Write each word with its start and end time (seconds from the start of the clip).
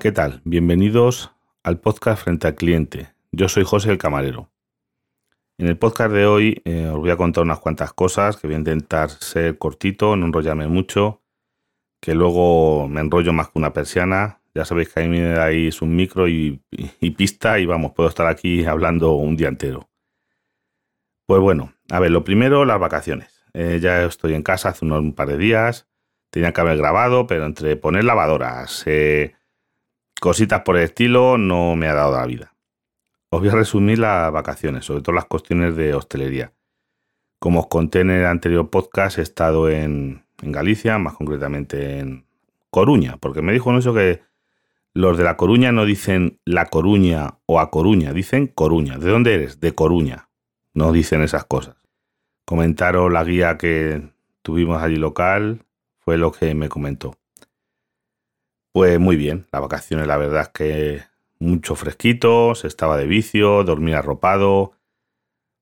¿Qué 0.00 0.12
tal? 0.12 0.40
Bienvenidos 0.44 1.32
al 1.64 1.80
podcast 1.80 2.22
Frente 2.22 2.46
al 2.46 2.54
Cliente. 2.54 3.08
Yo 3.32 3.48
soy 3.48 3.64
José 3.64 3.90
el 3.90 3.98
Camarero. 3.98 4.52
En 5.58 5.66
el 5.66 5.76
podcast 5.76 6.12
de 6.12 6.26
hoy 6.26 6.62
eh, 6.64 6.86
os 6.86 7.00
voy 7.00 7.10
a 7.10 7.16
contar 7.16 7.42
unas 7.42 7.58
cuantas 7.58 7.92
cosas 7.92 8.36
que 8.36 8.46
voy 8.46 8.54
a 8.54 8.58
intentar 8.58 9.10
ser 9.10 9.58
cortito, 9.58 10.14
no 10.14 10.26
enrollarme 10.26 10.68
mucho, 10.68 11.22
que 12.00 12.14
luego 12.14 12.86
me 12.86 13.00
enrollo 13.00 13.32
más 13.32 13.48
que 13.48 13.58
una 13.58 13.72
persiana. 13.72 14.40
Ya 14.54 14.64
sabéis 14.64 14.90
que 14.90 15.00
ahí 15.00 15.08
me 15.08 15.20
dais 15.20 15.82
un 15.82 15.96
micro 15.96 16.28
y, 16.28 16.62
pista 17.16 17.58
y 17.58 17.66
vamos, 17.66 17.90
puedo 17.92 18.08
estar 18.08 18.28
aquí 18.28 18.64
hablando 18.66 19.14
un 19.14 19.36
día 19.36 19.48
entero. 19.48 19.88
Pues 21.26 21.40
bueno, 21.40 21.72
a 21.90 21.98
ver, 21.98 22.12
lo 22.12 22.22
primero, 22.22 22.64
las 22.64 22.78
vacaciones. 22.78 23.33
Eh, 23.54 23.78
ya 23.80 24.02
estoy 24.04 24.34
en 24.34 24.42
casa 24.42 24.70
hace 24.70 24.84
unos 24.84 25.00
un 25.00 25.14
par 25.14 25.28
de 25.28 25.38
días. 25.38 25.86
Tenía 26.30 26.52
que 26.52 26.60
haber 26.60 26.76
grabado, 26.76 27.26
pero 27.26 27.46
entre 27.46 27.76
poner 27.76 28.04
lavadoras, 28.04 28.82
eh, 28.86 29.36
cositas 30.20 30.62
por 30.62 30.76
el 30.76 30.82
estilo, 30.82 31.38
no 31.38 31.76
me 31.76 31.86
ha 31.86 31.94
dado 31.94 32.16
la 32.16 32.26
vida. 32.26 32.54
Os 33.30 33.40
voy 33.40 33.48
a 33.48 33.54
resumir 33.54 33.98
las 33.98 34.32
vacaciones, 34.32 34.84
sobre 34.84 35.02
todo 35.02 35.14
las 35.14 35.26
cuestiones 35.26 35.76
de 35.76 35.94
hostelería. 35.94 36.52
Como 37.38 37.60
os 37.60 37.66
conté 37.68 38.00
en 38.00 38.10
el 38.10 38.26
anterior 38.26 38.70
podcast, 38.70 39.18
he 39.18 39.22
estado 39.22 39.70
en, 39.70 40.24
Galicia, 40.42 40.98
más 40.98 41.14
concretamente 41.14 42.00
en 42.00 42.26
Coruña, 42.70 43.16
porque 43.18 43.40
me 43.40 43.52
dijo 43.52 43.74
eso 43.78 43.94
que 43.94 44.20
los 44.92 45.16
de 45.16 45.24
La 45.24 45.36
Coruña 45.36 45.72
no 45.72 45.84
dicen 45.84 46.40
La 46.44 46.66
Coruña 46.66 47.38
o 47.46 47.60
A 47.60 47.70
Coruña, 47.70 48.12
dicen 48.12 48.48
Coruña. 48.48 48.98
¿De 48.98 49.10
dónde 49.10 49.34
eres? 49.34 49.60
De 49.60 49.74
Coruña. 49.74 50.28
No 50.74 50.92
dicen 50.92 51.22
esas 51.22 51.44
cosas. 51.44 51.83
Comentaron 52.44 53.12
la 53.12 53.24
guía 53.24 53.56
que 53.56 54.10
tuvimos 54.42 54.82
allí 54.82 54.96
local, 54.96 55.64
fue 55.98 56.18
lo 56.18 56.32
que 56.32 56.54
me 56.54 56.68
comentó. 56.68 57.16
Pues 58.72 58.98
muy 58.98 59.16
bien, 59.16 59.46
las 59.52 59.62
vacaciones 59.62 60.06
la 60.06 60.16
verdad 60.16 60.42
es 60.42 60.48
que 60.48 61.02
mucho 61.38 61.74
fresquito, 61.74 62.54
se 62.54 62.66
estaba 62.66 62.96
de 62.96 63.06
vicio, 63.06 63.64
dormía 63.64 64.00
arropado, 64.00 64.72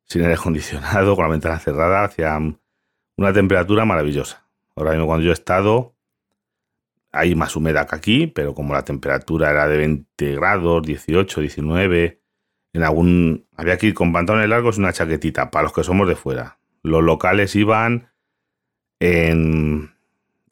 sin 0.07 0.23
aire 0.23 0.35
acondicionado, 0.39 1.15
con 1.15 1.25
la 1.25 1.31
ventana 1.31 1.59
cerrada, 1.59 2.05
hacía 2.05 2.39
una 3.17 3.33
temperatura 3.33 3.85
maravillosa. 3.85 4.47
Ahora 4.75 4.93
mismo 4.93 5.07
cuando 5.07 5.25
yo 5.25 5.31
he 5.31 5.35
estado, 5.35 5.95
hay 7.13 7.35
más 7.35 7.55
humedad 7.55 7.89
que 7.89 7.97
aquí, 7.97 8.27
pero 8.27 8.55
como 8.55 8.75
la 8.75 8.85
temperatura 8.85 9.51
era 9.51 9.69
de 9.69 9.77
20 9.77 10.35
grados, 10.35 10.83
18, 10.83 11.41
19, 11.43 12.21
en 12.73 12.83
algún 12.83 13.47
había 13.57 13.77
que 13.77 13.89
ir 13.89 13.95
con 13.95 14.13
pantalones 14.13 14.49
largos 14.49 14.79
y 14.79 14.81
una 14.81 14.93
chaquetita 14.93 15.51
para 15.51 15.65
los 15.65 15.73
que 15.73 15.85
somos 15.85 16.09
de 16.09 16.17
fuera. 16.17 16.59
Los 16.83 17.03
locales 17.03 17.55
iban 17.57 18.11
en, 19.01 19.91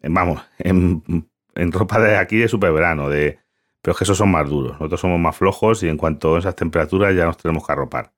vamos, 0.02 0.42
en, 0.58 1.28
en 1.54 1.72
ropa 1.72 2.00
de 2.00 2.16
aquí 2.16 2.36
de 2.36 2.48
super 2.48 2.72
verano, 2.72 3.08
de 3.08 3.40
pero 3.82 3.92
es 3.92 3.98
que 3.98 4.04
esos 4.04 4.18
son 4.18 4.30
más 4.30 4.48
duros. 4.48 4.72
Nosotros 4.72 5.00
somos 5.00 5.18
más 5.18 5.36
flojos 5.36 5.82
y 5.82 5.88
en 5.88 5.96
cuanto 5.96 6.36
a 6.36 6.38
esas 6.38 6.54
temperaturas 6.54 7.14
ya 7.14 7.24
nos 7.24 7.38
tenemos 7.38 7.66
que 7.66 7.72
arropar. 7.72 8.12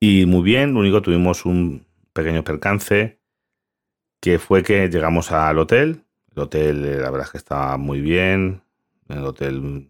Y 0.00 0.26
muy 0.26 0.42
bien, 0.42 0.74
lo 0.74 0.80
único 0.80 1.00
tuvimos 1.00 1.46
un 1.46 1.86
pequeño 2.12 2.44
percance 2.44 3.18
que 4.20 4.38
fue 4.38 4.62
que 4.62 4.88
llegamos 4.88 5.32
al 5.32 5.58
hotel. 5.58 6.04
El 6.34 6.42
hotel, 6.42 6.84
eh, 6.84 6.96
la 6.96 7.10
verdad 7.10 7.26
es 7.26 7.32
que 7.32 7.38
estaba 7.38 7.76
muy 7.78 8.00
bien. 8.00 8.62
El 9.08 9.24
hotel 9.24 9.88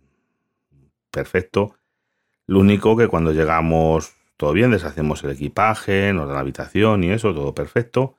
perfecto. 1.10 1.74
Lo 2.46 2.60
único 2.60 2.96
que 2.96 3.08
cuando 3.08 3.32
llegamos 3.32 4.15
todo 4.36 4.52
bien, 4.52 4.70
deshacemos 4.70 5.24
el 5.24 5.30
equipaje, 5.30 6.12
nos 6.12 6.26
dan 6.26 6.34
la 6.34 6.40
habitación 6.40 7.04
y 7.04 7.10
eso, 7.10 7.34
todo 7.34 7.54
perfecto. 7.54 8.18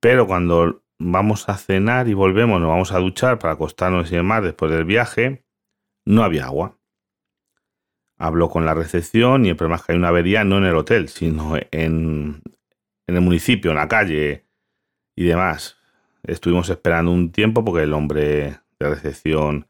Pero 0.00 0.26
cuando 0.26 0.82
vamos 0.98 1.48
a 1.48 1.56
cenar 1.56 2.08
y 2.08 2.14
volvemos, 2.14 2.60
nos 2.60 2.68
vamos 2.68 2.92
a 2.92 2.98
duchar 2.98 3.38
para 3.38 3.54
acostarnos 3.54 4.12
y 4.12 4.16
demás 4.16 4.42
después 4.42 4.70
del 4.70 4.84
viaje, 4.84 5.44
no 6.04 6.22
había 6.22 6.46
agua. 6.46 6.78
Hablo 8.18 8.48
con 8.48 8.64
la 8.64 8.74
recepción 8.74 9.44
y 9.44 9.50
el 9.50 9.56
problema 9.56 9.76
es 9.76 9.82
que 9.82 9.92
hay 9.92 9.98
una 9.98 10.08
avería 10.08 10.44
no 10.44 10.58
en 10.58 10.64
el 10.64 10.76
hotel, 10.76 11.08
sino 11.08 11.56
en, 11.56 12.42
en 13.06 13.16
el 13.16 13.20
municipio, 13.20 13.70
en 13.70 13.76
la 13.78 13.88
calle 13.88 14.46
y 15.16 15.24
demás. 15.24 15.78
Estuvimos 16.22 16.68
esperando 16.68 17.10
un 17.10 17.32
tiempo 17.32 17.64
porque 17.64 17.82
el 17.82 17.92
hombre 17.92 18.60
de 18.78 18.88
recepción 18.88 19.68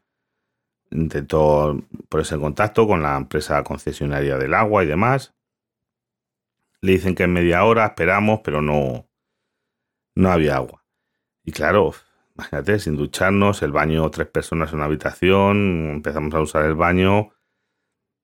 intentó 0.91 1.81
ponerse 2.09 2.35
en 2.35 2.41
contacto 2.41 2.87
con 2.87 3.01
la 3.01 3.17
empresa 3.17 3.63
concesionaria 3.63 4.37
del 4.37 4.53
agua 4.53 4.83
y 4.83 4.87
demás. 4.87 5.33
Le 6.85 6.91
dicen 6.91 7.15
que 7.15 7.23
en 7.23 7.33
media 7.33 7.63
hora 7.65 7.87
esperamos, 7.87 8.41
pero 8.43 8.61
no, 8.61 9.09
no 10.13 10.31
había 10.31 10.57
agua. 10.57 10.85
Y 11.43 11.51
claro, 11.51 11.95
imagínate, 12.35 12.77
sin 12.77 12.95
ducharnos, 12.95 13.63
el 13.63 13.71
baño, 13.71 14.07
tres 14.11 14.27
personas 14.27 14.69
en 14.69 14.75
una 14.75 14.85
habitación, 14.85 15.89
empezamos 15.95 16.35
a 16.35 16.41
usar 16.41 16.63
el 16.65 16.75
baño. 16.75 17.31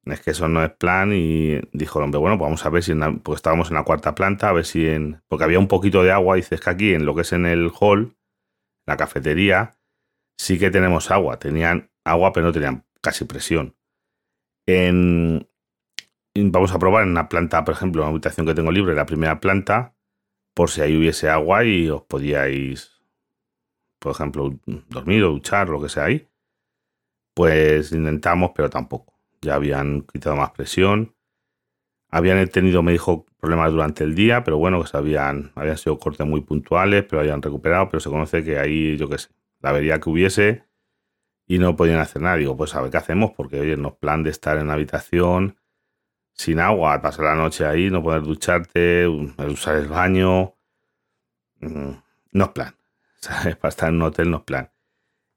Es 0.06 0.22
que 0.22 0.30
eso 0.30 0.48
no 0.48 0.64
es 0.64 0.70
plan. 0.74 1.12
Y 1.12 1.60
dijo 1.74 1.98
el 1.98 2.06
hombre, 2.06 2.20
bueno, 2.20 2.38
pues 2.38 2.46
vamos 2.46 2.64
a 2.64 2.70
ver 2.70 2.84
si, 2.84 2.94
porque 3.24 3.38
estábamos 3.38 3.70
en 3.70 3.78
la 3.78 3.84
cuarta 3.84 4.14
planta, 4.14 4.50
a 4.50 4.54
ver 4.54 4.66
si 4.66 4.88
en. 4.88 5.24
Porque 5.28 5.44
había 5.44 5.58
un 5.58 5.68
poquito 5.68 6.04
de 6.04 6.12
agua, 6.12 6.36
dices 6.36 6.62
que 6.62 6.70
aquí, 6.70 6.94
en 6.94 7.04
lo 7.04 7.16
que 7.16 7.22
es 7.22 7.34
en 7.34 7.48
el 7.48 7.72
hall, 7.80 8.16
la 8.86 8.96
cafetería, 8.96 9.80
sí 10.38 10.60
que 10.60 10.70
tenemos 10.70 11.10
agua. 11.10 11.40
Tenían 11.40 11.90
agua, 12.04 12.32
pero 12.32 12.46
no 12.46 12.54
tenían 12.54 12.86
casi 13.02 13.26
presión. 13.26 13.76
En, 14.68 15.51
vamos 16.36 16.72
a 16.74 16.80
probar 16.80 17.04
en 17.04 17.10
una 17.10 17.30
planta, 17.30 17.64
por 17.64 17.74
ejemplo, 17.74 18.02
una 18.02 18.12
habitación 18.12 18.46
que 18.46 18.54
tengo 18.54 18.72
libre, 18.72 18.96
la 18.96 19.06
primera 19.06 19.40
planta, 19.40 19.96
por 20.54 20.70
si 20.70 20.82
ahí 20.82 20.98
hubiese 20.98 21.30
agua 21.30 21.64
y 21.64 21.90
os 21.90 22.04
podíais 22.04 23.02
por 24.02 24.14
ejemplo, 24.14 24.60
dormir 24.90 25.24
o 25.24 25.30
duchar, 25.30 25.70
lo 25.70 25.80
que 25.80 25.88
sea 25.88 26.06
ahí, 26.06 26.28
pues 27.36 27.92
intentamos, 27.92 28.52
pero 28.56 28.68
tampoco. 28.68 29.14
Ya 29.42 29.54
habían 29.54 30.02
quitado 30.02 30.36
más 30.36 30.52
presión. 30.52 31.16
Habían 32.10 32.46
tenido, 32.48 32.82
me 32.82 32.94
dijo, 32.94 33.28
problemas 33.40 33.72
durante 33.72 34.04
el 34.04 34.16
día, 34.16 34.44
pero 34.44 34.58
bueno, 34.58 34.82
que 34.82 34.88
se 34.88 34.98
habían, 34.98 35.52
habían 35.54 35.78
sido 35.78 36.00
cortes 36.00 36.26
muy 36.26 36.42
puntuales, 36.42 37.06
pero 37.08 37.22
habían 37.22 37.44
recuperado, 37.44 37.90
pero 37.90 38.02
se 38.02 38.10
conoce 38.10 38.44
que 38.44 38.58
ahí, 38.58 38.98
yo 38.98 39.08
qué 39.08 39.20
sé, 39.20 39.30
la 39.62 39.70
avería 39.70 40.00
que 40.00 40.10
hubiese 40.10 40.64
y 41.46 41.60
no 41.60 41.76
podían 41.76 42.00
hacer 42.00 42.24
nada. 42.24 42.38
Digo, 42.38 42.58
pues 42.58 42.74
a 42.74 42.82
ver 42.82 42.90
qué 42.90 42.98
hacemos, 42.98 43.34
porque 43.38 43.60
oye, 43.60 43.78
no 43.78 43.98
plan 43.98 44.24
de 44.24 44.32
estar 44.32 44.58
en 44.58 44.68
la 44.68 44.74
habitación 44.74 45.61
sin 46.42 46.60
agua, 46.60 47.02
pasar 47.02 47.26
la 47.26 47.36
noche 47.36 47.66
ahí, 47.66 47.90
no 47.90 48.02
poder 48.02 48.24
ducharte, 48.24 49.08
usar 49.08 49.78
el 49.78 49.88
baño. 49.88 50.56
Mm, 51.60 51.92
no 52.32 52.46
es 52.46 52.52
plan. 52.52 52.76
Para 53.62 53.70
estar 53.70 53.90
en 53.90 53.96
un 53.96 54.02
hotel 54.04 54.32
no 54.32 54.38
es 54.38 54.44
plan. 54.44 54.72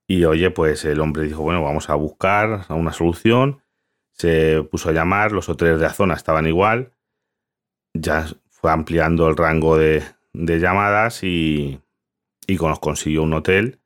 Y 0.07 0.25
oye, 0.25 0.51
pues 0.51 0.85
el 0.85 1.01
hombre 1.01 1.25
dijo, 1.25 1.43
bueno, 1.43 1.63
vamos 1.63 1.91
a 1.91 1.95
buscar 1.95 2.67
una 2.71 2.93
solución. 2.93 3.63
Se 4.13 4.63
puso 4.71 4.91
a 4.91 4.93
llamar, 4.93 5.33
los 5.33 5.49
hoteles 5.49 5.79
de 5.79 5.87
la 5.87 5.93
zona 5.93 6.15
estaban 6.15 6.47
igual. 6.47 6.93
Ya 7.95 8.27
fue 8.49 8.71
ampliando 8.71 9.29
el 9.29 9.37
rango 9.37 9.77
de, 9.77 10.05
llamadas 10.33 11.23
y, 11.23 11.81
y 12.47 12.57
nos 12.57 12.81
consiguió 12.81 13.23
un 13.23 13.35
hotel 13.35 13.81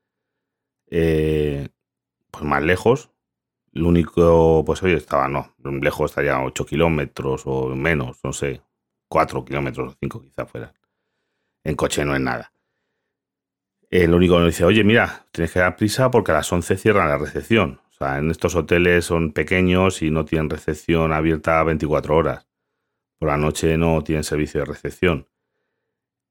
eh, 0.90 1.68
pues 2.30 2.44
más 2.44 2.62
lejos. 2.62 3.10
Lo 3.72 3.88
único, 3.88 4.64
pues 4.64 4.82
oye, 4.82 4.94
estaba, 4.94 5.28
no, 5.28 5.54
lejos 5.64 6.10
estaría 6.10 6.40
8 6.40 6.66
kilómetros 6.66 7.42
o 7.44 7.74
menos, 7.74 8.18
no 8.24 8.32
sé, 8.32 8.62
4 9.08 9.44
kilómetros 9.44 9.92
o 9.92 9.96
5 10.00 10.22
quizá 10.22 10.46
fuera. 10.46 10.72
En 11.64 11.76
coche 11.76 12.04
no 12.04 12.14
es 12.14 12.20
nada. 12.20 12.52
El 13.90 14.12
único 14.14 14.34
que 14.34 14.40
nos 14.40 14.48
dice, 14.48 14.64
oye, 14.64 14.84
mira, 14.84 15.26
tienes 15.32 15.52
que 15.52 15.60
dar 15.60 15.76
prisa 15.76 16.10
porque 16.10 16.32
a 16.32 16.34
las 16.34 16.52
11 16.52 16.76
cierran 16.76 17.08
la 17.08 17.18
recepción. 17.18 17.80
O 17.90 17.92
sea, 17.92 18.18
en 18.18 18.30
estos 18.30 18.54
hoteles 18.54 19.06
son 19.06 19.32
pequeños 19.32 20.02
y 20.02 20.10
no 20.10 20.24
tienen 20.24 20.50
recepción 20.50 21.12
abierta 21.12 21.62
24 21.62 22.16
horas. 22.16 22.48
Por 23.18 23.28
la 23.28 23.36
noche 23.36 23.76
no 23.76 24.02
tienen 24.04 24.24
servicio 24.24 24.60
de 24.60 24.66
recepción. 24.66 25.28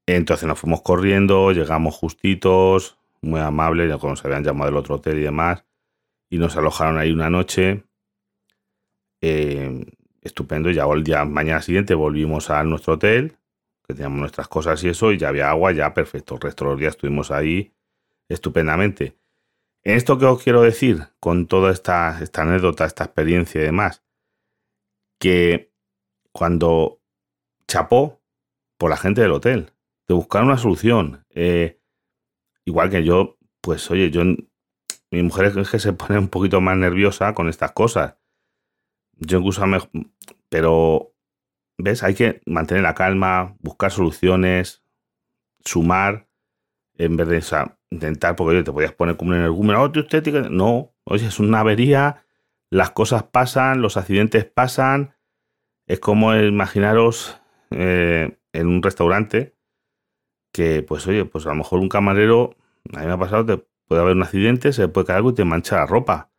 Entonces 0.06 0.48
nos 0.48 0.58
fuimos 0.58 0.80
corriendo, 0.82 1.52
llegamos 1.52 1.94
justitos, 1.94 2.98
muy 3.20 3.40
amables, 3.40 3.90
ya 3.90 3.98
como 3.98 4.12
nos 4.12 4.24
habían 4.24 4.44
llamado 4.44 4.70
del 4.70 4.78
otro 4.78 4.94
hotel 4.94 5.18
y 5.18 5.22
demás, 5.22 5.64
y 6.30 6.38
nos 6.38 6.56
alojaron 6.56 6.98
ahí 6.98 7.10
una 7.12 7.30
noche. 7.30 7.84
Eh, 9.20 9.84
estupendo, 10.22 10.70
ya 10.70 10.84
día 11.02 11.24
mañana 11.24 11.62
siguiente 11.62 11.94
volvimos 11.94 12.50
a 12.50 12.62
nuestro 12.64 12.94
hotel 12.94 13.38
que 13.88 13.94
teníamos 13.94 14.20
nuestras 14.20 14.48
cosas 14.48 14.84
y 14.84 14.90
eso, 14.90 15.12
y 15.12 15.18
ya 15.18 15.28
había 15.28 15.48
agua, 15.48 15.72
ya 15.72 15.94
perfecto. 15.94 16.34
El 16.34 16.42
resto 16.42 16.64
de 16.64 16.70
los 16.72 16.80
días 16.80 16.90
estuvimos 16.90 17.30
ahí 17.30 17.72
estupendamente. 18.28 19.16
En 19.82 19.96
esto 19.96 20.18
que 20.18 20.26
os 20.26 20.42
quiero 20.42 20.60
decir, 20.60 21.08
con 21.20 21.46
toda 21.46 21.72
esta, 21.72 22.22
esta 22.22 22.42
anécdota, 22.42 22.84
esta 22.84 23.04
experiencia 23.04 23.62
y 23.62 23.64
demás, 23.64 24.04
que 25.18 25.72
cuando 26.32 27.00
chapó 27.66 28.20
por 28.76 28.90
la 28.90 28.98
gente 28.98 29.22
del 29.22 29.32
hotel, 29.32 29.72
de 30.06 30.14
buscar 30.14 30.44
una 30.44 30.58
solución, 30.58 31.24
eh, 31.30 31.80
igual 32.66 32.90
que 32.90 33.04
yo, 33.04 33.38
pues 33.62 33.90
oye, 33.90 34.10
yo, 34.10 34.22
mi 35.10 35.22
mujer 35.22 35.58
es 35.58 35.70
que 35.70 35.78
se 35.78 35.92
pone 35.92 36.18
un 36.18 36.28
poquito 36.28 36.60
más 36.60 36.76
nerviosa 36.76 37.34
con 37.34 37.48
estas 37.48 37.72
cosas. 37.72 38.16
Yo 39.16 39.38
incluso, 39.38 39.66
me, 39.66 39.78
pero 40.48 41.14
¿Ves? 41.78 42.02
Hay 42.02 42.14
que 42.14 42.40
mantener 42.44 42.82
la 42.82 42.94
calma, 42.94 43.56
buscar 43.60 43.92
soluciones, 43.92 44.82
sumar, 45.64 46.28
en 46.96 47.16
vez 47.16 47.28
de 47.28 47.66
intentar, 47.90 48.34
porque 48.34 48.64
te 48.64 48.72
podías 48.72 48.92
poner 48.92 49.16
como 49.16 49.30
un 49.30 49.36
energúmeno, 49.36 49.82
oh, 49.84 49.92
estética. 49.94 50.48
No, 50.50 50.92
oye, 51.04 51.26
es 51.26 51.38
una 51.38 51.60
avería, 51.60 52.24
las 52.68 52.90
cosas 52.90 53.22
pasan, 53.22 53.80
los 53.80 53.96
accidentes 53.96 54.44
pasan. 54.44 55.14
Es 55.86 56.00
como 56.00 56.34
imaginaros 56.34 57.40
eh, 57.70 58.38
en 58.52 58.66
un 58.66 58.82
restaurante 58.82 59.54
que, 60.52 60.82
pues 60.82 61.06
oye, 61.06 61.24
pues 61.26 61.46
a 61.46 61.50
lo 61.50 61.54
mejor 61.54 61.78
un 61.78 61.88
camarero, 61.88 62.56
a 62.92 63.00
mí 63.00 63.06
me 63.06 63.12
ha 63.12 63.18
pasado, 63.18 63.67
puede 63.88 64.02
haber 64.02 64.16
un 64.16 64.22
accidente, 64.22 64.72
se 64.72 64.88
puede 64.88 65.06
caer 65.06 65.18
algo 65.18 65.30
y 65.30 65.34
te 65.34 65.44
mancha 65.44 65.76
la 65.76 65.86
ropa. 65.86 66.30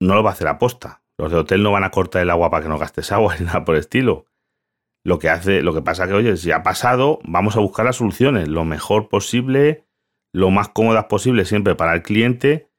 No 0.00 0.14
lo 0.14 0.22
va 0.22 0.30
a 0.30 0.32
hacer 0.32 0.48
a 0.48 0.58
posta. 0.58 1.02
Los 1.18 1.32
de 1.32 1.38
hotel 1.38 1.62
no 1.62 1.72
van 1.72 1.84
a 1.84 1.90
cortar 1.90 2.22
el 2.22 2.30
agua 2.30 2.50
para 2.50 2.62
que 2.62 2.68
no 2.68 2.78
gastes 2.78 3.10
agua 3.12 3.36
ni 3.40 3.46
nada 3.46 3.64
por 3.64 3.74
el 3.74 3.80
estilo. 3.80 4.26
Lo 5.04 5.18
que 5.18 5.28
hace, 5.28 5.62
lo 5.62 5.74
que 5.74 5.82
pasa 5.82 6.06
que, 6.06 6.14
oye, 6.14 6.36
si 6.36 6.52
ha 6.52 6.62
pasado, 6.62 7.18
vamos 7.24 7.56
a 7.56 7.60
buscar 7.60 7.84
las 7.84 7.96
soluciones 7.96 8.48
lo 8.48 8.64
mejor 8.64 9.08
posible, 9.08 9.86
lo 10.32 10.50
más 10.50 10.68
cómodas 10.68 11.06
posible 11.06 11.44
siempre 11.44 11.74
para 11.74 11.94
el 11.94 12.02
cliente, 12.02 12.70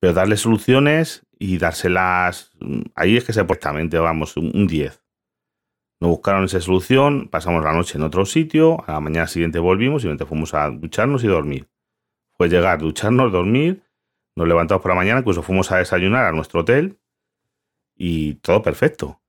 pero 0.00 0.12
darle 0.12 0.36
soluciones 0.36 1.26
y 1.38 1.58
dárselas. 1.58 2.52
Ahí 2.94 3.16
es 3.16 3.24
que 3.24 3.32
se 3.32 3.44
portamente, 3.44 3.98
vamos, 3.98 4.36
un 4.36 4.66
10. 4.66 5.02
No 6.02 6.08
buscaron 6.08 6.42
esa 6.42 6.60
solución, 6.60 7.28
pasamos 7.28 7.62
la 7.62 7.72
noche 7.72 7.96
en 7.96 8.02
otro 8.02 8.26
sitio, 8.26 8.82
a 8.88 8.94
la 8.94 9.00
mañana 9.00 9.28
siguiente 9.28 9.60
volvimos 9.60 10.04
y 10.04 10.08
fuimos 10.26 10.52
a 10.52 10.68
ducharnos 10.68 11.22
y 11.22 11.28
dormir. 11.28 11.68
Fue 12.42 12.48
llegar, 12.48 12.80
ducharnos, 12.80 13.30
dormir, 13.30 13.84
nos 14.34 14.48
levantamos 14.48 14.82
por 14.82 14.90
la 14.90 14.96
mañana, 14.96 15.20
incluso 15.20 15.44
fuimos 15.44 15.70
a 15.70 15.78
desayunar 15.78 16.24
a 16.24 16.32
nuestro 16.32 16.62
hotel 16.62 16.98
y 17.94 18.34
todo 18.34 18.62
perfecto. 18.62 19.22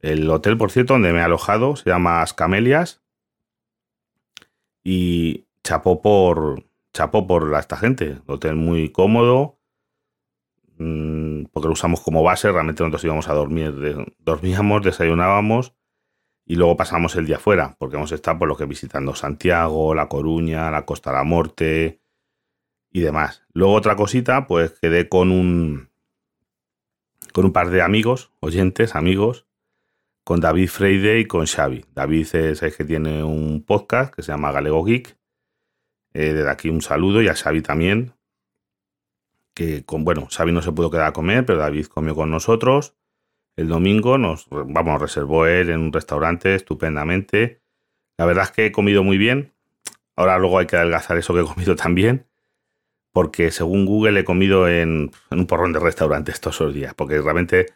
El 0.00 0.28
hotel, 0.28 0.58
por 0.58 0.72
cierto, 0.72 0.94
donde 0.94 1.12
me 1.12 1.20
he 1.20 1.22
alojado 1.22 1.76
se 1.76 1.88
llama 1.88 2.20
Ascamelias 2.20 3.00
y 4.82 5.46
chapó 5.62 6.02
por, 6.02 6.64
chapó 6.92 7.28
por 7.28 7.54
esta 7.56 7.76
gente. 7.76 8.18
Hotel 8.26 8.56
muy 8.56 8.90
cómodo, 8.90 9.60
mm, 10.78 11.44
porque 11.52 11.68
lo 11.68 11.74
usamos 11.74 12.00
como 12.00 12.24
base, 12.24 12.50
realmente 12.50 12.82
nosotros 12.82 13.04
íbamos 13.04 13.28
a 13.28 13.34
dormir, 13.34 13.72
dormíamos, 14.18 14.82
desayunábamos 14.82 15.76
y 16.44 16.56
luego 16.56 16.76
pasamos 16.76 17.14
el 17.14 17.24
día 17.24 17.38
fuera, 17.38 17.76
porque 17.78 17.94
hemos 17.94 18.10
estado 18.10 18.40
por 18.40 18.48
lo 18.48 18.56
que 18.56 18.64
visitando 18.64 19.14
Santiago, 19.14 19.94
La 19.94 20.08
Coruña, 20.08 20.72
la 20.72 20.84
Costa 20.84 21.10
de 21.12 21.16
la 21.18 21.22
Morte 21.22 22.01
y 22.92 23.00
demás. 23.00 23.42
Luego 23.52 23.74
otra 23.74 23.96
cosita, 23.96 24.46
pues 24.46 24.78
quedé 24.80 25.08
con 25.08 25.30
un 25.30 25.90
con 27.32 27.46
un 27.46 27.52
par 27.52 27.70
de 27.70 27.80
amigos, 27.80 28.30
oyentes, 28.40 28.94
amigos, 28.94 29.46
con 30.24 30.40
David 30.40 30.68
Freide 30.68 31.18
y 31.18 31.24
con 31.24 31.46
Xavi. 31.46 31.84
David 31.94 32.34
es 32.34 32.62
el 32.62 32.76
que 32.76 32.84
tiene 32.84 33.24
un 33.24 33.64
podcast 33.64 34.14
que 34.14 34.22
se 34.22 34.32
llama 34.32 34.52
Galego 34.52 34.84
Geek. 34.84 35.16
Eh, 36.14 36.34
desde 36.34 36.50
aquí 36.50 36.68
un 36.68 36.82
saludo 36.82 37.22
y 37.22 37.28
a 37.28 37.34
Xavi 37.34 37.62
también. 37.62 38.12
Que 39.54 39.84
con, 39.84 40.04
bueno, 40.04 40.28
Xavi 40.30 40.52
no 40.52 40.62
se 40.62 40.72
pudo 40.72 40.90
quedar 40.90 41.08
a 41.08 41.12
comer, 41.12 41.44
pero 41.46 41.58
David 41.58 41.86
comió 41.86 42.14
con 42.14 42.30
nosotros. 42.30 42.94
El 43.56 43.68
domingo 43.68 44.18
nos, 44.18 44.46
vamos, 44.50 45.00
reservó 45.00 45.46
él 45.46 45.70
en 45.70 45.80
un 45.80 45.92
restaurante 45.92 46.54
estupendamente. 46.54 47.62
La 48.18 48.26
verdad 48.26 48.44
es 48.44 48.50
que 48.50 48.66
he 48.66 48.72
comido 48.72 49.02
muy 49.02 49.18
bien. 49.18 49.52
Ahora 50.16 50.38
luego 50.38 50.58
hay 50.58 50.66
que 50.66 50.76
adelgazar 50.76 51.16
eso 51.16 51.34
que 51.34 51.40
he 51.40 51.44
comido 51.44 51.76
también. 51.76 52.26
Porque 53.12 53.50
según 53.50 53.84
Google 53.86 54.20
he 54.20 54.24
comido 54.24 54.68
en, 54.68 55.10
un 55.30 55.46
porrón 55.46 55.72
de 55.72 55.80
restaurantes 55.80 56.40
todos 56.40 56.60
los 56.60 56.74
días. 56.74 56.94
Porque 56.94 57.20
realmente 57.20 57.66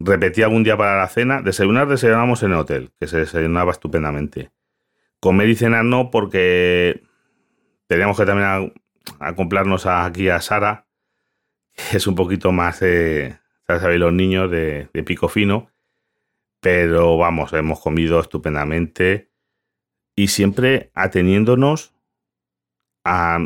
Repetí 0.00 0.42
algún 0.42 0.64
día 0.64 0.76
para 0.76 0.98
la 0.98 1.08
cena. 1.08 1.40
Desayunar, 1.42 1.88
desayunamos 1.88 2.42
en 2.42 2.52
el 2.52 2.58
hotel, 2.58 2.92
que 2.98 3.06
se 3.06 3.18
desayunaba 3.18 3.72
estupendamente. 3.72 4.50
Comer 5.20 5.48
y 5.48 5.56
cenar 5.56 5.84
no, 5.84 6.10
porque 6.10 7.02
teníamos 7.86 8.18
que 8.18 8.26
también 8.26 8.74
acoplarnos 9.20 9.86
aquí 9.86 10.28
a 10.28 10.40
Sara, 10.40 10.86
que 11.72 11.96
es 11.96 12.06
un 12.06 12.14
poquito 12.14 12.52
más, 12.52 12.82
eh, 12.82 13.38
sabéis, 13.66 14.00
los 14.00 14.12
niños 14.12 14.50
de, 14.50 14.88
de 14.92 15.02
pico 15.02 15.28
fino. 15.28 15.70
Pero 16.60 17.16
vamos, 17.16 17.52
hemos 17.52 17.80
comido 17.80 18.20
estupendamente 18.20 19.30
y 20.16 20.28
siempre 20.28 20.90
ateniéndonos 20.94 21.94
a 23.04 23.38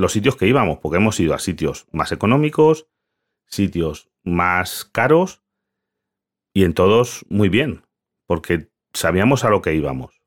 los 0.00 0.12
sitios 0.12 0.36
que 0.36 0.46
íbamos, 0.46 0.78
porque 0.78 0.96
hemos 0.96 1.18
ido 1.20 1.34
a 1.34 1.38
sitios 1.38 1.86
más 1.92 2.12
económicos, 2.12 2.88
sitios 3.46 4.10
más 4.24 4.84
caros 4.84 5.42
y 6.52 6.64
en 6.64 6.74
todos 6.74 7.26
muy 7.28 7.48
bien, 7.48 7.82
porque 8.26 8.70
sabíamos 8.92 9.44
a 9.44 9.50
lo 9.50 9.62
que 9.62 9.74
íbamos. 9.74 10.20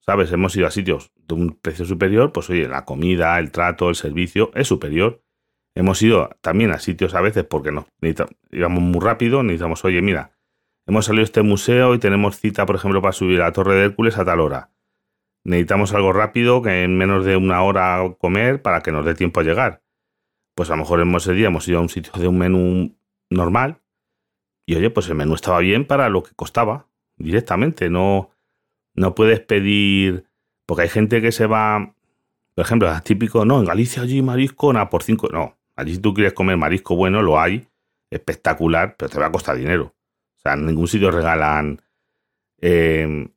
¿Sabes? 0.00 0.30
Hemos 0.32 0.54
ido 0.56 0.66
a 0.66 0.70
sitios 0.70 1.12
de 1.16 1.34
un 1.34 1.58
precio 1.60 1.86
superior, 1.86 2.32
pues 2.32 2.50
oye, 2.50 2.68
la 2.68 2.84
comida, 2.84 3.38
el 3.38 3.50
trato, 3.50 3.88
el 3.88 3.94
servicio 3.94 4.50
es 4.54 4.68
superior. 4.68 5.22
Hemos 5.74 6.02
ido 6.02 6.30
también 6.42 6.72
a 6.72 6.78
sitios 6.78 7.14
a 7.14 7.22
veces 7.22 7.44
porque 7.44 7.72
nos 7.72 7.86
íbamos 8.50 8.82
muy 8.82 9.00
rápido, 9.00 9.42
necesitamos, 9.42 9.84
oye, 9.84 10.02
mira, 10.02 10.36
hemos 10.86 11.06
salido 11.06 11.22
a 11.22 11.24
este 11.24 11.42
museo 11.42 11.94
y 11.94 11.98
tenemos 11.98 12.38
cita, 12.38 12.66
por 12.66 12.76
ejemplo, 12.76 13.00
para 13.00 13.12
subir 13.12 13.40
a 13.40 13.46
la 13.46 13.52
Torre 13.52 13.76
de 13.76 13.84
Hércules 13.84 14.18
a 14.18 14.24
tal 14.24 14.40
hora. 14.40 14.73
Necesitamos 15.44 15.92
algo 15.92 16.12
rápido, 16.12 16.62
que 16.62 16.84
en 16.84 16.96
menos 16.96 17.24
de 17.24 17.36
una 17.36 17.62
hora 17.62 18.02
comer 18.18 18.62
para 18.62 18.80
que 18.80 18.92
nos 18.92 19.04
dé 19.04 19.14
tiempo 19.14 19.40
a 19.40 19.44
llegar 19.44 19.84
pues 20.54 20.70
a 20.70 20.74
lo 20.74 20.78
mejor 20.78 21.00
en 21.00 21.14
ese 21.14 21.32
día 21.32 21.48
hemos 21.48 21.66
ido 21.68 21.78
a 21.78 21.82
un 21.82 21.88
sitio 21.88 22.12
de 22.14 22.28
un 22.28 22.38
menú 22.38 22.96
normal 23.30 23.82
y 24.66 24.76
oye, 24.76 24.90
pues 24.90 25.08
el 25.08 25.16
menú 25.16 25.34
estaba 25.34 25.58
bien 25.58 25.86
para 25.86 26.08
lo 26.08 26.22
que 26.22 26.34
costaba 26.34 26.88
directamente. 27.16 27.90
No, 27.90 28.30
no 28.94 29.14
puedes 29.14 29.40
pedir, 29.40 30.26
porque 30.64 30.84
hay 30.84 30.88
gente 30.88 31.20
que 31.20 31.32
se 31.32 31.46
va, 31.46 31.94
por 32.54 32.64
ejemplo, 32.64 32.90
es 32.90 33.02
típico, 33.02 33.44
no, 33.44 33.58
en 33.58 33.66
Galicia 33.66 34.02
allí 34.02 34.22
marisco, 34.22 34.72
nada, 34.72 34.88
por 34.88 35.02
cinco, 35.02 35.28
no, 35.30 35.58
allí 35.76 35.96
si 35.96 36.00
tú 36.00 36.14
quieres 36.14 36.32
comer 36.32 36.56
marisco 36.56 36.96
bueno, 36.96 37.20
lo 37.20 37.38
hay, 37.38 37.68
espectacular, 38.10 38.96
pero 38.96 39.10
te 39.10 39.18
va 39.18 39.26
a 39.26 39.32
costar 39.32 39.56
dinero. 39.56 39.94
O 40.38 40.40
sea, 40.40 40.54
en 40.54 40.64
ningún 40.64 40.88
sitio 40.88 41.10
regalan 41.10 41.82
eh, 42.60 43.28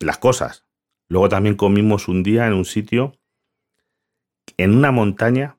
las 0.00 0.18
cosas. 0.18 0.66
Luego 1.12 1.28
también 1.28 1.56
comimos 1.56 2.08
un 2.08 2.22
día 2.22 2.46
en 2.46 2.54
un 2.54 2.64
sitio, 2.64 3.12
en 4.56 4.74
una 4.74 4.92
montaña, 4.92 5.58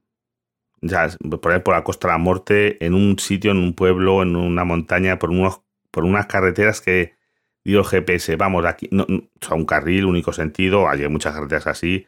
ya, 0.81 1.09
por 1.29 1.61
por 1.61 1.75
la 1.75 1.83
Costa 1.83 2.07
de 2.07 2.13
la 2.15 2.17
Muerte, 2.17 2.83
en 2.83 2.95
un 2.95 3.19
sitio, 3.19 3.51
en 3.51 3.57
un 3.57 3.75
pueblo, 3.75 4.23
en 4.23 4.35
una 4.35 4.63
montaña, 4.63 5.19
por, 5.19 5.29
unos, 5.29 5.61
por 5.91 6.05
unas 6.05 6.25
carreteras 6.25 6.81
que 6.81 7.17
dio 7.63 7.83
GPS, 7.83 8.35
vamos, 8.35 8.65
aquí, 8.65 8.89
no, 8.91 9.03
o 9.03 9.55
un 9.55 9.65
carril, 9.65 10.05
único 10.05 10.33
sentido, 10.33 10.89
hay 10.89 11.07
muchas 11.07 11.35
carreteras 11.35 11.67
así, 11.67 12.07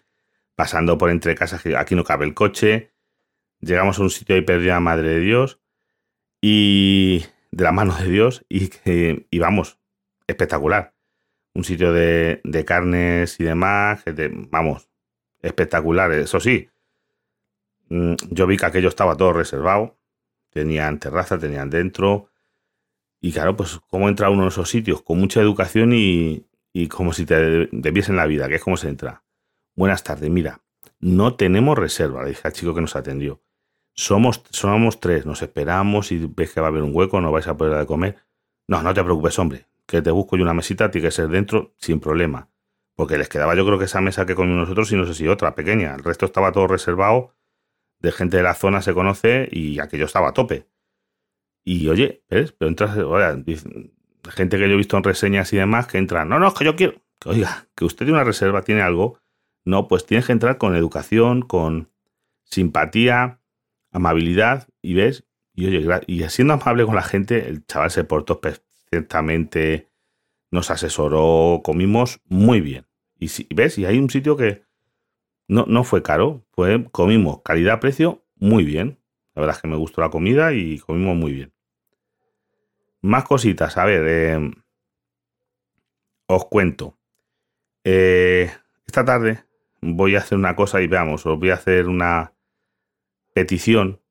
pasando 0.55 0.97
por 0.97 1.11
entre 1.11 1.35
casas, 1.35 1.61
que 1.61 1.77
aquí 1.77 1.93
no 1.93 2.03
cabe 2.03 2.25
el 2.25 2.33
coche, 2.33 2.93
llegamos 3.59 3.99
a 3.99 4.01
un 4.01 4.09
sitio 4.09 4.33
ahí 4.33 4.41
perdida, 4.41 4.79
madre 4.79 5.09
de 5.09 5.19
Dios, 5.19 5.59
y 6.41 7.23
de 7.51 7.63
la 7.63 7.71
mano 7.71 7.95
de 7.95 8.09
Dios, 8.09 8.43
y, 8.49 8.71
y 9.29 9.37
vamos, 9.37 9.77
espectacular. 10.25 10.94
Un 11.55 11.63
sitio 11.63 11.91
de, 11.91 12.41
de 12.43 12.65
carnes 12.65 13.39
y 13.39 13.43
demás, 13.43 14.03
vamos, 14.51 14.87
espectacular, 15.41 16.11
eso 16.11 16.39
sí, 16.39 16.69
Mm, 17.89 18.15
yo 18.31 18.47
vi 18.47 18.57
que 18.57 18.65
aquello 18.65 18.89
estaba 18.89 19.15
todo 19.15 19.33
reservado. 19.33 19.97
Tenían 20.49 20.99
terraza, 20.99 21.37
tenían 21.37 21.69
dentro. 21.69 22.29
Y 23.21 23.31
claro, 23.31 23.55
pues 23.55 23.79
cómo 23.89 24.09
entra 24.09 24.29
uno 24.29 24.43
en 24.43 24.49
esos 24.49 24.69
sitios 24.69 25.01
con 25.01 25.19
mucha 25.19 25.41
educación 25.41 25.91
y, 25.93 26.45
como 26.89 27.13
si 27.13 27.25
te 27.25 27.67
debiesen 27.71 28.15
la 28.15 28.25
vida, 28.25 28.47
que 28.47 28.55
es 28.55 28.63
como 28.63 28.77
se 28.77 28.89
entra. 28.89 29.23
Buenas 29.75 30.03
tardes, 30.03 30.29
mira, 30.29 30.61
no 30.99 31.35
tenemos 31.35 31.77
reserva, 31.77 32.23
le 32.23 32.29
dije 32.29 32.41
al 32.45 32.53
chico 32.53 32.73
que 32.75 32.81
nos 32.81 32.95
atendió. 32.95 33.41
Somos, 33.93 34.43
somos 34.51 34.99
tres, 34.99 35.25
nos 35.25 35.41
esperamos 35.41 36.11
y 36.11 36.25
ves 36.35 36.51
que 36.53 36.61
va 36.61 36.67
a 36.67 36.69
haber 36.69 36.83
un 36.83 36.91
hueco, 36.93 37.21
no 37.21 37.31
vais 37.31 37.47
a 37.47 37.57
poder 37.57 37.77
de 37.77 37.85
comer. 37.85 38.17
No, 38.67 38.81
no 38.83 38.93
te 38.93 39.03
preocupes, 39.03 39.39
hombre, 39.39 39.65
que 39.87 40.01
te 40.01 40.11
busco 40.11 40.37
yo 40.37 40.43
una 40.43 40.53
mesita, 40.53 40.91
tiene 40.91 41.07
que 41.07 41.11
ser 41.11 41.27
dentro 41.27 41.73
sin 41.77 41.99
problema. 41.99 42.49
Porque 42.95 43.17
les 43.17 43.29
quedaba 43.29 43.55
yo 43.55 43.65
creo 43.65 43.77
que 43.77 43.85
esa 43.85 44.01
mesa 44.01 44.25
que 44.25 44.35
comimos 44.35 44.61
nosotros 44.61 44.91
y 44.91 44.95
no 44.95 45.05
sé 45.05 45.13
si 45.13 45.27
otra 45.27 45.53
pequeña. 45.53 45.93
El 45.95 46.03
resto 46.03 46.25
estaba 46.25 46.51
todo 46.51 46.67
reservado 46.67 47.35
de 47.99 48.11
gente 48.11 48.37
de 48.37 48.43
la 48.43 48.53
zona 48.53 48.81
se 48.81 48.93
conoce 48.93 49.49
y 49.51 49.79
aquello 49.79 50.05
estaba 50.05 50.29
a 50.29 50.33
tope. 50.33 50.67
Y 51.63 51.87
oye, 51.87 52.23
¿ves? 52.29 52.51
Pero 52.51 52.69
entras, 52.69 52.95
gente 54.29 54.57
que 54.57 54.67
yo 54.67 54.73
he 54.73 54.77
visto 54.77 54.97
en 54.97 55.03
reseñas 55.03 55.51
y 55.53 55.57
demás 55.57 55.87
que 55.87 55.97
entran, 55.97 56.29
no, 56.29 56.39
no, 56.39 56.53
que 56.53 56.65
yo 56.65 56.75
quiero, 56.75 57.01
oiga, 57.25 57.67
que 57.75 57.85
usted 57.85 58.05
tiene 58.05 58.13
una 58.13 58.23
reserva, 58.23 58.61
tiene 58.61 58.81
algo, 58.81 59.19
no, 59.63 59.87
pues 59.87 60.05
tienes 60.05 60.27
que 60.27 60.31
entrar 60.31 60.57
con 60.57 60.75
educación, 60.75 61.41
con 61.41 61.89
simpatía, 62.43 63.41
amabilidad, 63.91 64.67
y 64.81 64.93
ves, 64.93 65.25
y 65.53 65.67
oye, 65.67 66.03
y 66.05 66.21
siendo 66.29 66.53
amable 66.53 66.85
con 66.85 66.95
la 66.95 67.01
gente, 67.01 67.47
el 67.47 67.65
chaval 67.65 67.89
se 67.89 68.03
portó 68.03 68.41
nos 70.51 70.71
asesoró, 70.71 71.61
comimos 71.63 72.21
muy 72.25 72.61
bien. 72.61 72.87
Y, 73.19 73.29
si, 73.29 73.47
ves, 73.53 73.77
y 73.77 73.85
hay 73.85 73.97
un 73.97 74.09
sitio 74.09 74.37
que, 74.37 74.63
no, 75.47 75.65
no 75.67 75.83
fue 75.83 76.01
caro, 76.01 76.45
fue, 76.51 76.89
comimos 76.91 77.41
calidad-precio 77.43 78.25
muy 78.35 78.63
bien. 78.63 78.99
La 79.33 79.41
verdad 79.41 79.57
es 79.57 79.61
que 79.61 79.67
me 79.67 79.75
gustó 79.75 80.01
la 80.01 80.09
comida 80.09 80.53
y 80.53 80.79
comimos 80.79 81.15
muy 81.15 81.33
bien. 81.33 81.53
Más 83.01 83.25
cositas, 83.25 83.77
a 83.77 83.85
ver, 83.85 84.03
eh, 84.07 84.51
os 86.27 86.45
cuento. 86.45 86.97
Eh, 87.83 88.51
esta 88.87 89.05
tarde 89.05 89.43
voy 89.81 90.15
a 90.15 90.19
hacer 90.19 90.37
una 90.37 90.55
cosa 90.55 90.81
y 90.81 90.87
veamos, 90.87 91.25
os 91.25 91.37
voy 91.37 91.51
a 91.51 91.55
hacer 91.55 91.87
una 91.87 92.33
petición 93.33 94.01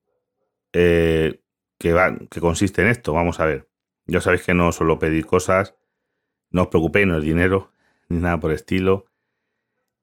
eh, 0.73 1.41
que, 1.79 1.93
va, 1.93 2.17
que 2.31 2.41
consiste 2.41 2.83
en 2.83 2.89
esto. 2.89 3.13
Vamos 3.15 3.41
a 3.41 3.47
ver. 3.47 3.69
Ya 4.07 4.21
sabéis 4.21 4.43
que 4.43 4.55
no 4.55 4.71
solo 4.73 4.99
pedir 4.99 5.27
cosas, 5.27 5.75
no 6.51 6.63
os 6.63 6.69
preocupéis, 6.69 7.07
no 7.07 7.19
es 7.19 7.25
dinero, 7.25 7.73
ni 8.09 8.19
nada 8.19 8.39
por 8.39 8.51
el 8.51 8.57
estilo. 8.57 9.07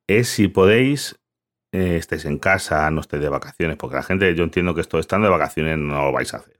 Es 0.08 0.28
si 0.30 0.48
podéis, 0.48 1.20
eh, 1.72 1.98
estéis 1.98 2.26
en 2.26 2.40
casa, 2.40 2.90
no 2.92 3.02
estéis 3.02 3.22
de 3.22 3.30
vacaciones, 3.30 3.78
porque 3.78 3.96
la 3.96 4.04
gente, 4.04 4.34
yo 4.36 4.44
entiendo 4.44 4.74
que 4.74 4.82
esto 4.82 5.00
estando 5.00 5.28
de 5.28 5.32
vacaciones 5.32 5.78
no 5.78 6.06
lo 6.06 6.12
vais 6.12 6.34
a 6.34 6.38
hacer. 6.38 6.60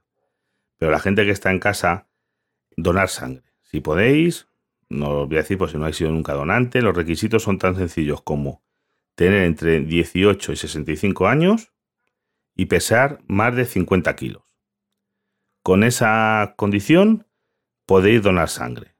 Pero 0.78 0.90
la 0.90 1.00
gente 1.00 1.24
que 1.24 1.30
está 1.30 1.50
en 1.50 1.58
casa, 1.58 2.08
donar 2.76 3.08
sangre. 3.08 3.44
Si 3.60 3.80
podéis, 3.80 4.48
no 4.88 5.22
os 5.22 5.28
voy 5.28 5.36
a 5.36 5.40
decir 5.40 5.58
por 5.58 5.70
si 5.70 5.76
no 5.76 5.84
habéis 5.84 5.96
sido 5.96 6.10
nunca 6.10 6.34
donante, 6.34 6.82
los 6.82 6.96
requisitos 6.96 7.42
son 7.42 7.58
tan 7.58 7.76
sencillos 7.76 8.22
como 8.22 8.62
tener 9.14 9.42
entre 9.44 9.80
18 9.80 10.52
y 10.52 10.56
65 10.56 11.26
años 11.26 11.72
y 12.54 12.66
pesar 12.66 13.20
más 13.26 13.54
de 13.54 13.64
50 13.64 14.14
kilos. 14.16 14.42
Con 15.62 15.84
esa 15.84 16.54
condición 16.56 17.26
podéis 17.86 18.22
donar 18.22 18.48
sangre. 18.48 18.94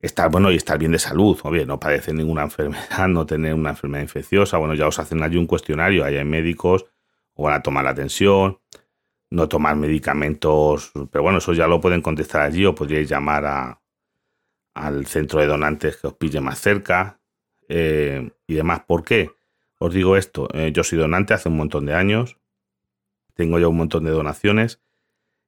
Estar 0.00 0.30
bueno 0.30 0.50
y 0.50 0.56
estar 0.56 0.78
bien 0.78 0.92
de 0.92 0.98
salud, 0.98 1.38
o 1.42 1.50
bien, 1.50 1.68
no 1.68 1.80
padecer 1.80 2.14
ninguna 2.14 2.42
enfermedad, 2.44 3.08
no 3.08 3.26
tener 3.26 3.54
una 3.54 3.70
enfermedad 3.70 4.02
infecciosa. 4.02 4.58
Bueno, 4.58 4.74
ya 4.74 4.86
os 4.86 4.98
hacen 4.98 5.22
allí 5.22 5.36
un 5.36 5.46
cuestionario, 5.46 6.04
ahí 6.04 6.16
hay 6.16 6.24
médicos, 6.24 6.86
o 7.34 7.44
van 7.44 7.54
a 7.54 7.62
tomar 7.62 7.84
la 7.84 7.90
atención, 7.90 8.58
no 9.30 9.48
tomar 9.48 9.76
medicamentos, 9.76 10.92
pero 11.10 11.22
bueno, 11.22 11.38
eso 11.38 11.52
ya 11.52 11.66
lo 11.66 11.80
pueden 11.80 12.02
contestar 12.02 12.42
allí 12.42 12.64
o 12.64 12.74
podríais 12.74 13.08
llamar 13.08 13.44
a, 13.44 13.80
al 14.74 15.06
centro 15.06 15.40
de 15.40 15.46
donantes 15.46 15.96
que 15.96 16.06
os 16.06 16.14
pille 16.14 16.40
más 16.40 16.60
cerca 16.60 17.20
eh, 17.68 18.30
y 18.46 18.54
demás. 18.54 18.82
¿Por 18.86 19.04
qué? 19.04 19.32
Os 19.78 19.92
digo 19.92 20.16
esto, 20.16 20.48
eh, 20.54 20.70
yo 20.72 20.84
soy 20.84 20.98
donante 20.98 21.34
hace 21.34 21.48
un 21.48 21.56
montón 21.56 21.86
de 21.86 21.94
años, 21.94 22.38
tengo 23.34 23.58
ya 23.58 23.68
un 23.68 23.76
montón 23.76 24.04
de 24.04 24.10
donaciones 24.10 24.80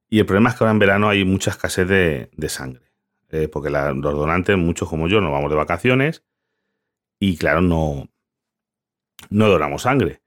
y 0.09 0.19
el 0.19 0.27
problema 0.27 0.51
es 0.51 0.57
que 0.57 0.65
ahora 0.65 0.73
en 0.73 0.79
verano 0.79 1.09
hay 1.09 1.25
mucha 1.25 1.51
escasez 1.51 1.89
de, 1.89 2.49
sangre, 2.49 2.93
eh, 3.31 3.49
porque 3.49 3.71
los 3.71 4.01
donantes, 4.01 4.57
muchos 4.57 4.89
como 4.89 5.09
yo, 5.09 5.21
nos 5.21 5.33
vamos 5.33 5.51
de 5.51 5.57
vacaciones 5.57 6.25
y 7.21 7.37
claro, 7.37 7.61
no, 7.61 8.09
no 9.31 9.49
donamos 9.49 9.83
sangre. 9.83 10.23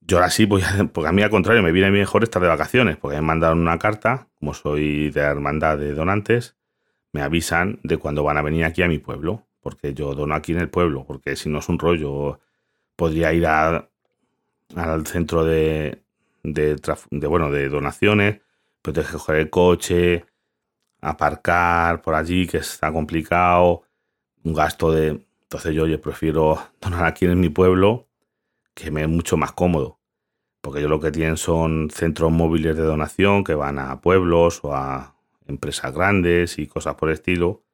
Yo 0.00 0.16
ahora 0.16 0.30
sí 0.30 0.46
voy 0.46 0.62
a, 0.62 0.84
porque 0.92 1.08
a 1.08 1.12
mí 1.12 1.22
al 1.22 1.30
contrario, 1.30 1.62
me 1.62 1.72
viene 1.72 1.90
mejor 1.90 2.24
estar 2.24 2.42
de 2.42 2.48
vacaciones, 2.48 2.96
porque 2.96 3.16
me 3.16 3.22
mandaron 3.22 3.60
una 3.60 3.78
carta, 3.78 4.28
como 4.38 4.54
soy 4.54 5.10
de 5.10 5.20
hermandad 5.20 5.78
de 5.78 5.92
donantes, 5.92 6.56
me 7.12 7.22
avisan 7.22 7.80
de 7.82 7.96
cuando 7.96 8.22
van 8.22 8.36
a 8.36 8.42
venir 8.42 8.64
aquí 8.64 8.82
a 8.82 8.88
mi 8.88 8.98
pueblo, 8.98 9.46
porque 9.60 9.94
yo 9.94 10.14
dono 10.14 10.34
aquí 10.34 10.52
en 10.52 10.60
el 10.60 10.68
pueblo, 10.68 11.04
porque 11.06 11.36
si 11.36 11.48
no 11.48 11.58
es 11.58 11.68
un 11.68 11.78
rollo, 11.78 12.40
podría 12.96 13.32
ir 13.32 13.46
al 13.46 13.86
centro 15.06 15.44
de, 15.44 16.02
de, 16.42 17.26
bueno, 17.26 17.50
de 17.50 17.68
donaciones, 17.68 18.40
pero 18.82 18.94
tengo 18.94 19.06
que 19.06 19.12
coger 19.12 19.36
el 19.36 19.50
coche, 19.50 20.24
aparcar 21.00 22.02
por 22.02 22.14
allí, 22.14 22.46
que 22.46 22.58
está 22.58 22.92
complicado, 22.92 23.82
un 24.44 24.54
gasto 24.54 24.92
de... 24.92 25.24
Entonces 25.42 25.74
yo, 25.74 25.86
yo 25.86 26.00
prefiero 26.00 26.58
donar 26.80 27.06
aquí 27.06 27.24
en 27.24 27.40
mi 27.40 27.48
pueblo, 27.48 28.08
que 28.74 28.90
me 28.90 29.02
es 29.02 29.08
mucho 29.08 29.36
más 29.36 29.52
cómodo, 29.52 29.98
porque 30.60 30.82
yo 30.82 30.88
lo 30.88 31.00
que 31.00 31.10
tienen 31.10 31.36
son 31.36 31.90
centros 31.90 32.30
móviles 32.30 32.76
de 32.76 32.82
donación 32.82 33.44
que 33.44 33.54
van 33.54 33.78
a 33.78 34.00
pueblos 34.00 34.60
o 34.62 34.74
a 34.74 35.16
empresas 35.46 35.92
grandes 35.94 36.58
y 36.58 36.66
cosas 36.66 36.94
por 36.94 37.08
el 37.08 37.14
estilo 37.14 37.64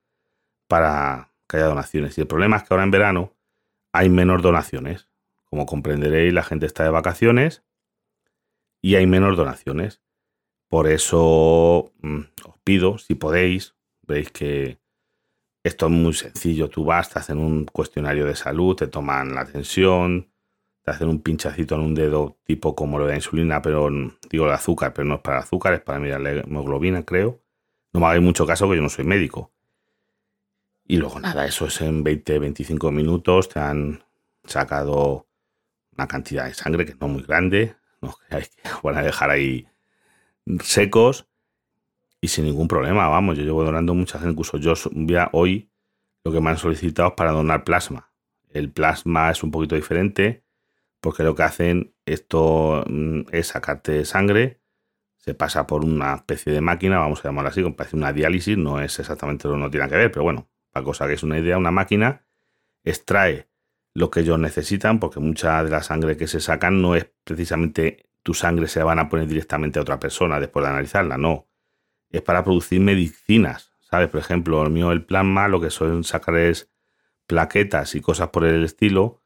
para 0.69 1.33
que 1.49 1.57
haya 1.59 1.67
donaciones. 1.67 2.17
Y 2.17 2.23
el 2.23 2.27
problema 2.27 2.57
es 2.57 2.63
que 2.63 2.69
ahora 2.73 2.85
en 2.85 2.91
verano 2.91 3.35
hay 3.93 4.09
menos 4.09 4.43
donaciones. 4.43 5.09
Como 5.45 5.67
comprenderéis, 5.67 6.33
la 6.33 6.43
gente 6.43 6.67
está 6.67 6.85
de 6.85 6.91
vacaciones 6.91 7.63
y 8.81 8.97
hay 8.97 9.07
menos 9.07 9.37
donaciones. 9.37 10.03
Por 10.69 10.89
eso 10.89 11.93
mm, 12.03 12.21
os 12.47 12.59
pido, 12.65 12.99
si 12.99 13.15
podéis, 13.15 13.75
veis 14.03 14.31
que 14.31 14.79
esto 15.63 15.87
es 15.87 15.93
muy 15.93 16.13
sencillo. 16.13 16.69
Tú 16.69 16.85
vas, 16.85 17.11
te 17.11 17.19
hacen 17.19 17.39
un 17.39 17.65
cuestionario 17.65 18.27
de 18.27 18.37
salud, 18.37 18.77
te 18.77 18.87
toman 18.87 19.35
la 19.35 19.47
tensión, 19.47 20.31
te 20.83 20.91
hacen 20.91 21.09
un 21.09 21.23
pinchacito 21.23 21.75
en 21.75 21.81
un 21.81 21.95
dedo 21.95 22.39
tipo 22.45 22.75
como 22.75 22.99
lo 22.99 23.07
de 23.07 23.13
la 23.13 23.17
insulina, 23.17 23.63
pero 23.63 23.91
mm, 23.91 24.19
digo 24.31 24.47
el 24.47 24.53
azúcar, 24.53 24.93
pero 24.93 25.09
no 25.09 25.17
es 25.17 25.21
para 25.21 25.39
azúcar, 25.39 25.75
es 25.75 25.81
para 25.81 25.99
mirar 25.99 26.21
la 26.21 26.31
hemoglobina, 26.33 27.05
creo. 27.05 27.41
No 27.93 28.01
me 28.01 28.07
hagáis 28.07 28.23
mucho 28.23 28.47
caso 28.47 28.69
que 28.69 28.77
yo 28.77 28.83
no 28.83 28.91
soy 28.91 29.05
médico. 29.05 29.53
Y 30.87 30.99
luego 30.99 31.19
nada, 31.19 31.47
eso 31.47 31.67
es 31.67 31.81
en 31.81 32.05
20, 32.05 32.39
25 32.39 32.93
minutos, 32.93 33.49
te 33.49 33.59
han 33.59 34.05
sacado 34.45 35.27
una 35.97 36.07
cantidad 36.07 36.45
de 36.45 36.53
sangre 36.53 36.85
que 36.85 36.95
no 36.97 37.07
es 37.07 37.13
muy 37.13 37.23
grande, 37.23 37.77
no 38.03 38.15
que 38.29 38.47
van 38.83 38.99
a 38.99 39.03
dejar 39.03 39.31
ahí 39.31 39.67
secos 40.61 41.27
y 42.21 42.29
sin 42.29 42.45
ningún 42.45 42.69
problema, 42.69 43.09
vamos, 43.09 43.37
yo 43.37 43.45
llevo 43.45 43.65
donando 43.65 43.95
muchas 43.95 44.21
gente, 44.21 44.33
incluso 44.33 44.57
yo 44.59 44.75
hoy 45.33 45.71
lo 46.25 46.33
que 46.33 46.41
me 46.41 46.51
han 46.51 46.59
solicitado 46.59 47.09
es 47.09 47.15
para 47.15 47.33
donar 47.33 47.65
plasma. 47.65 48.13
El 48.49 48.71
plasma 48.71 49.31
es 49.31 49.43
un 49.43 49.51
poquito 49.51 49.75
diferente 49.75 50.45
porque 51.01 51.23
lo 51.23 51.35
que 51.35 51.43
hacen 51.43 51.95
esto 52.07 52.85
mm, 52.89 53.23
es 53.31 53.49
sacarte 53.49 54.05
sangre 54.05 54.65
se 55.25 55.33
pasa 55.33 55.67
por 55.67 55.87
una 55.87 56.17
especie 56.17 56.53
de 56.53 56.61
máquina, 56.61 56.99
vamos 56.99 57.21
a 57.21 57.29
llamarla 57.29 57.49
así, 57.49 57.63
como 57.63 57.77
parece 57.77 57.97
una 57.97 58.13
diálisis, 58.13 58.59
no 58.59 58.83
es 58.83 58.99
exactamente 58.99 59.49
lo 59.49 59.55
que 59.55 59.61
no 59.61 59.71
tiene 59.71 59.89
que 59.89 59.97
ver, 59.97 60.11
pero 60.13 60.23
bueno, 60.23 60.51
para 60.71 60.85
cosa 60.85 61.07
que 61.07 61.15
es 61.15 61.23
una 61.23 61.39
idea, 61.39 61.57
una 61.57 61.71
máquina 61.71 62.27
extrae 62.85 63.49
lo 63.95 64.11
que 64.11 64.21
ellos 64.21 64.39
necesitan, 64.39 65.01
porque 65.01 65.21
mucha 65.21 65.65
de 65.65 65.71
la 65.71 65.83
sangre 65.83 66.19
que 66.19 66.27
se 66.27 66.41
sacan 66.41 66.83
no 66.83 66.95
es 66.95 67.11
precisamente 67.25 68.05
tu 68.25 68.35
sangre 68.35 68.67
se 68.67 68.83
van 68.83 68.99
a 68.99 69.09
poner 69.09 69.29
directamente 69.29 69.79
a 69.79 69.83
otra 69.83 70.01
persona 70.01 70.41
después 70.41 70.65
de 70.65 70.71
analizarla, 70.71 71.17
no. 71.17 71.47
Es 72.11 72.23
para 72.23 72.43
producir 72.43 72.81
medicinas, 72.81 73.73
¿sabes? 73.83 74.09
Por 74.09 74.19
ejemplo, 74.19 74.63
el 74.65 74.71
mío, 74.71 74.91
el 74.91 75.05
plasma, 75.05 75.47
lo 75.47 75.61
que 75.61 75.71
suelen 75.71 76.03
sacar 76.03 76.37
es 76.37 76.71
plaquetas 77.27 77.95
y 77.95 78.01
cosas 78.01 78.31
por 78.31 78.45
el 78.45 78.65
estilo 78.65 79.23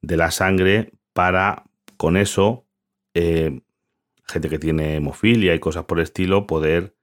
de 0.00 0.16
la 0.16 0.30
sangre 0.30 0.92
para 1.12 1.64
con 1.96 2.16
eso 2.16 2.66
eh, 3.14 3.60
gente 4.26 4.48
que 4.48 4.58
tiene 4.58 4.96
hemofilia 4.96 5.54
y 5.54 5.58
cosas 5.58 5.84
por 5.84 5.98
el 5.98 6.04
estilo, 6.04 6.46
poder 6.46 6.96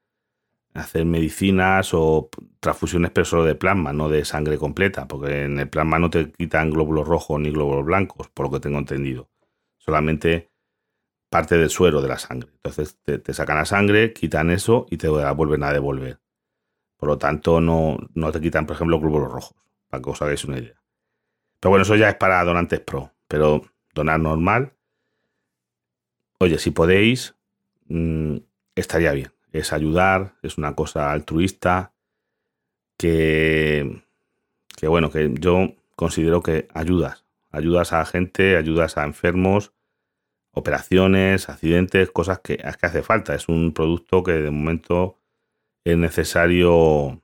hacer 0.74 1.05
medicinas 1.05 1.93
o 1.93 2.29
transfusiones, 2.60 3.12
pero 3.12 3.25
solo 3.25 3.43
de 3.43 3.55
plasma, 3.55 3.93
no 3.93 4.10
de 4.10 4.25
sangre 4.25 4.57
completa, 4.57 5.07
porque 5.07 5.43
en 5.43 5.60
el 5.60 5.69
plasma 5.69 6.00
no 6.00 6.10
te 6.10 6.31
quitan 6.31 6.69
glóbulos 6.69 7.07
rojos 7.07 7.39
ni 7.39 7.51
glóbulos 7.51 7.86
blancos, 7.86 8.29
por 8.29 8.46
lo 8.46 8.51
que 8.51 8.60
tengo 8.60 8.77
entendido. 8.77 9.29
Solamente 9.77 10.51
parte 11.29 11.57
del 11.57 11.69
suero 11.69 12.01
de 12.01 12.07
la 12.07 12.17
sangre. 12.17 12.50
Entonces 12.53 12.98
te, 13.03 13.34
sacan 13.34 13.57
la 13.57 13.65
sangre, 13.65 14.13
quitan 14.13 14.50
eso 14.50 14.86
y 14.89 14.98
te 14.98 15.10
vuelven 15.10 15.63
a 15.63 15.74
devolver. 15.74 16.19
Por 16.98 17.10
lo 17.10 17.17
tanto, 17.17 17.62
no, 17.62 17.98
no 18.13 18.31
te 18.31 18.41
quitan, 18.41 18.65
por 18.65 18.75
ejemplo, 18.75 19.00
glóbulos 19.00 19.31
rojos, 19.31 19.57
para 19.89 20.01
que 20.01 20.10
os 20.10 20.22
hagáis 20.22 20.46
una 20.46 20.60
idea. 20.60 20.81
Pero 21.60 21.72
bueno, 21.72 21.84
eso 21.84 21.96
ya 21.96 22.10
es 22.10 22.15
para 22.15 22.43
donantes 22.43 22.79
pro. 22.79 23.12
Pero 23.27 23.62
donar 23.93 24.19
normal, 24.19 24.74
oye, 26.39 26.57
si 26.60 26.72
podéis, 26.72 27.36
mm, 27.88 28.38
estaría 28.75 29.12
bien. 29.12 29.31
Es 29.51 29.74
ayudar, 29.74 30.36
es 30.41 30.57
una 30.57 30.75
cosa 30.75 31.12
altruista 31.12 31.93
que, 32.98 34.03
que, 34.75 34.88
bueno, 34.88 35.12
que 35.12 35.34
yo 35.39 35.74
considero 35.96 36.41
que 36.41 36.67
ayudas. 36.74 37.25
Ayudas 37.51 37.93
a 37.93 38.05
gente, 38.05 38.57
ayudas 38.57 38.98
a 38.98 39.05
enfermos, 39.05 39.74
operaciones, 40.58 41.50
accidentes, 41.50 42.12
cosas 42.12 42.40
que, 42.40 42.58
que 42.58 42.86
hace 42.86 43.04
falta. 43.04 43.36
Es 43.36 43.48
un 43.48 43.74
producto 43.74 44.24
que 44.24 44.34
de 44.34 44.52
momento 44.52 45.20
es 45.84 45.98
necesario, 45.98 47.22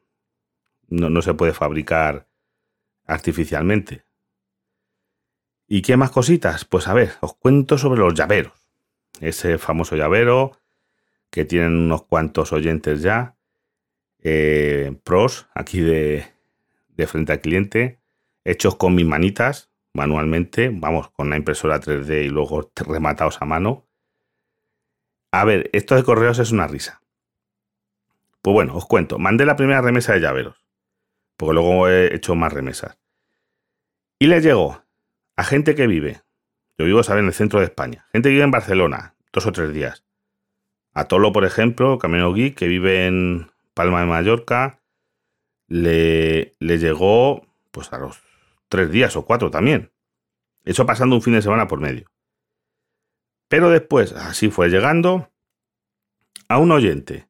no, 0.87 1.09
no 1.09 1.21
se 1.21 1.33
puede 1.33 1.53
fabricar 1.53 2.27
artificialmente. 3.05 4.05
¿Y 5.67 5.81
qué 5.81 5.97
más 5.97 6.11
cositas? 6.11 6.65
Pues 6.65 6.87
a 6.87 6.93
ver, 6.93 7.13
os 7.21 7.35
cuento 7.35 7.77
sobre 7.77 7.99
los 7.99 8.13
llaveros 8.13 8.53
ese 9.19 9.57
famoso 9.57 9.95
llavero 9.95 10.59
que 11.29 11.45
tienen 11.45 11.75
unos 11.77 12.03
cuantos 12.03 12.53
oyentes 12.53 13.01
ya, 13.01 13.35
eh, 14.21 14.95
pros 15.03 15.47
aquí 15.53 15.81
de, 15.81 16.25
de 16.89 17.07
frente 17.07 17.31
al 17.33 17.41
cliente, 17.41 17.99
hechos 18.43 18.75
con 18.75 18.95
mis 18.95 19.05
manitas 19.05 19.72
manualmente, 19.93 20.69
vamos, 20.73 21.09
con 21.11 21.29
la 21.29 21.37
impresora 21.37 21.79
3D 21.79 22.25
y 22.25 22.29
luego 22.29 22.71
rematados 22.75 23.41
a 23.41 23.45
mano. 23.45 23.87
A 25.31 25.45
ver, 25.45 25.69
esto 25.73 25.95
de 25.95 26.03
correos 26.03 26.39
es 26.39 26.51
una 26.51 26.67
risa. 26.67 27.01
Pues 28.41 28.53
bueno, 28.53 28.75
os 28.75 28.85
cuento, 28.85 29.19
mandé 29.19 29.45
la 29.45 29.55
primera 29.55 29.81
remesa 29.81 30.13
de 30.13 30.19
llaveros, 30.19 30.65
porque 31.37 31.53
luego 31.53 31.87
he 31.87 32.13
hecho 32.13 32.35
más 32.35 32.51
remesas. 32.51 32.97
Y 34.19 34.27
le 34.27 34.41
llegó 34.41 34.83
a 35.35 35.43
gente 35.43 35.75
que 35.75 35.87
vive 35.87 36.23
yo 36.77 36.85
vivo, 36.85 37.03
¿sabes?, 37.03 37.21
en 37.21 37.27
el 37.27 37.33
centro 37.33 37.59
de 37.59 37.65
España. 37.65 38.07
Gente 38.11 38.29
que 38.29 38.33
vive 38.33 38.43
en 38.43 38.51
Barcelona, 38.51 39.15
dos 39.31 39.45
o 39.45 39.51
tres 39.51 39.73
días. 39.73 40.03
A 40.93 41.05
Tolo, 41.05 41.31
por 41.31 41.45
ejemplo, 41.45 41.97
Camino 41.99 42.33
Geek, 42.33 42.55
que 42.55 42.67
vive 42.67 43.07
en 43.07 43.51
Palma 43.73 44.01
de 44.01 44.07
Mallorca, 44.07 44.79
le, 45.67 46.55
le 46.59 46.77
llegó 46.77 47.45
pues 47.71 47.91
a 47.93 47.97
los 47.97 48.21
tres 48.73 48.89
días 48.89 49.15
o 49.15 49.23
cuatro 49.23 49.51
también. 49.51 49.93
Eso 50.63 50.87
pasando 50.87 51.15
un 51.15 51.21
fin 51.21 51.33
de 51.33 51.43
semana 51.43 51.67
por 51.67 51.79
medio. 51.79 52.09
Pero 53.47 53.69
después, 53.69 54.13
así 54.13 54.49
fue 54.49 54.69
llegando 54.69 55.31
a 56.47 56.57
un 56.57 56.71
oyente 56.71 57.29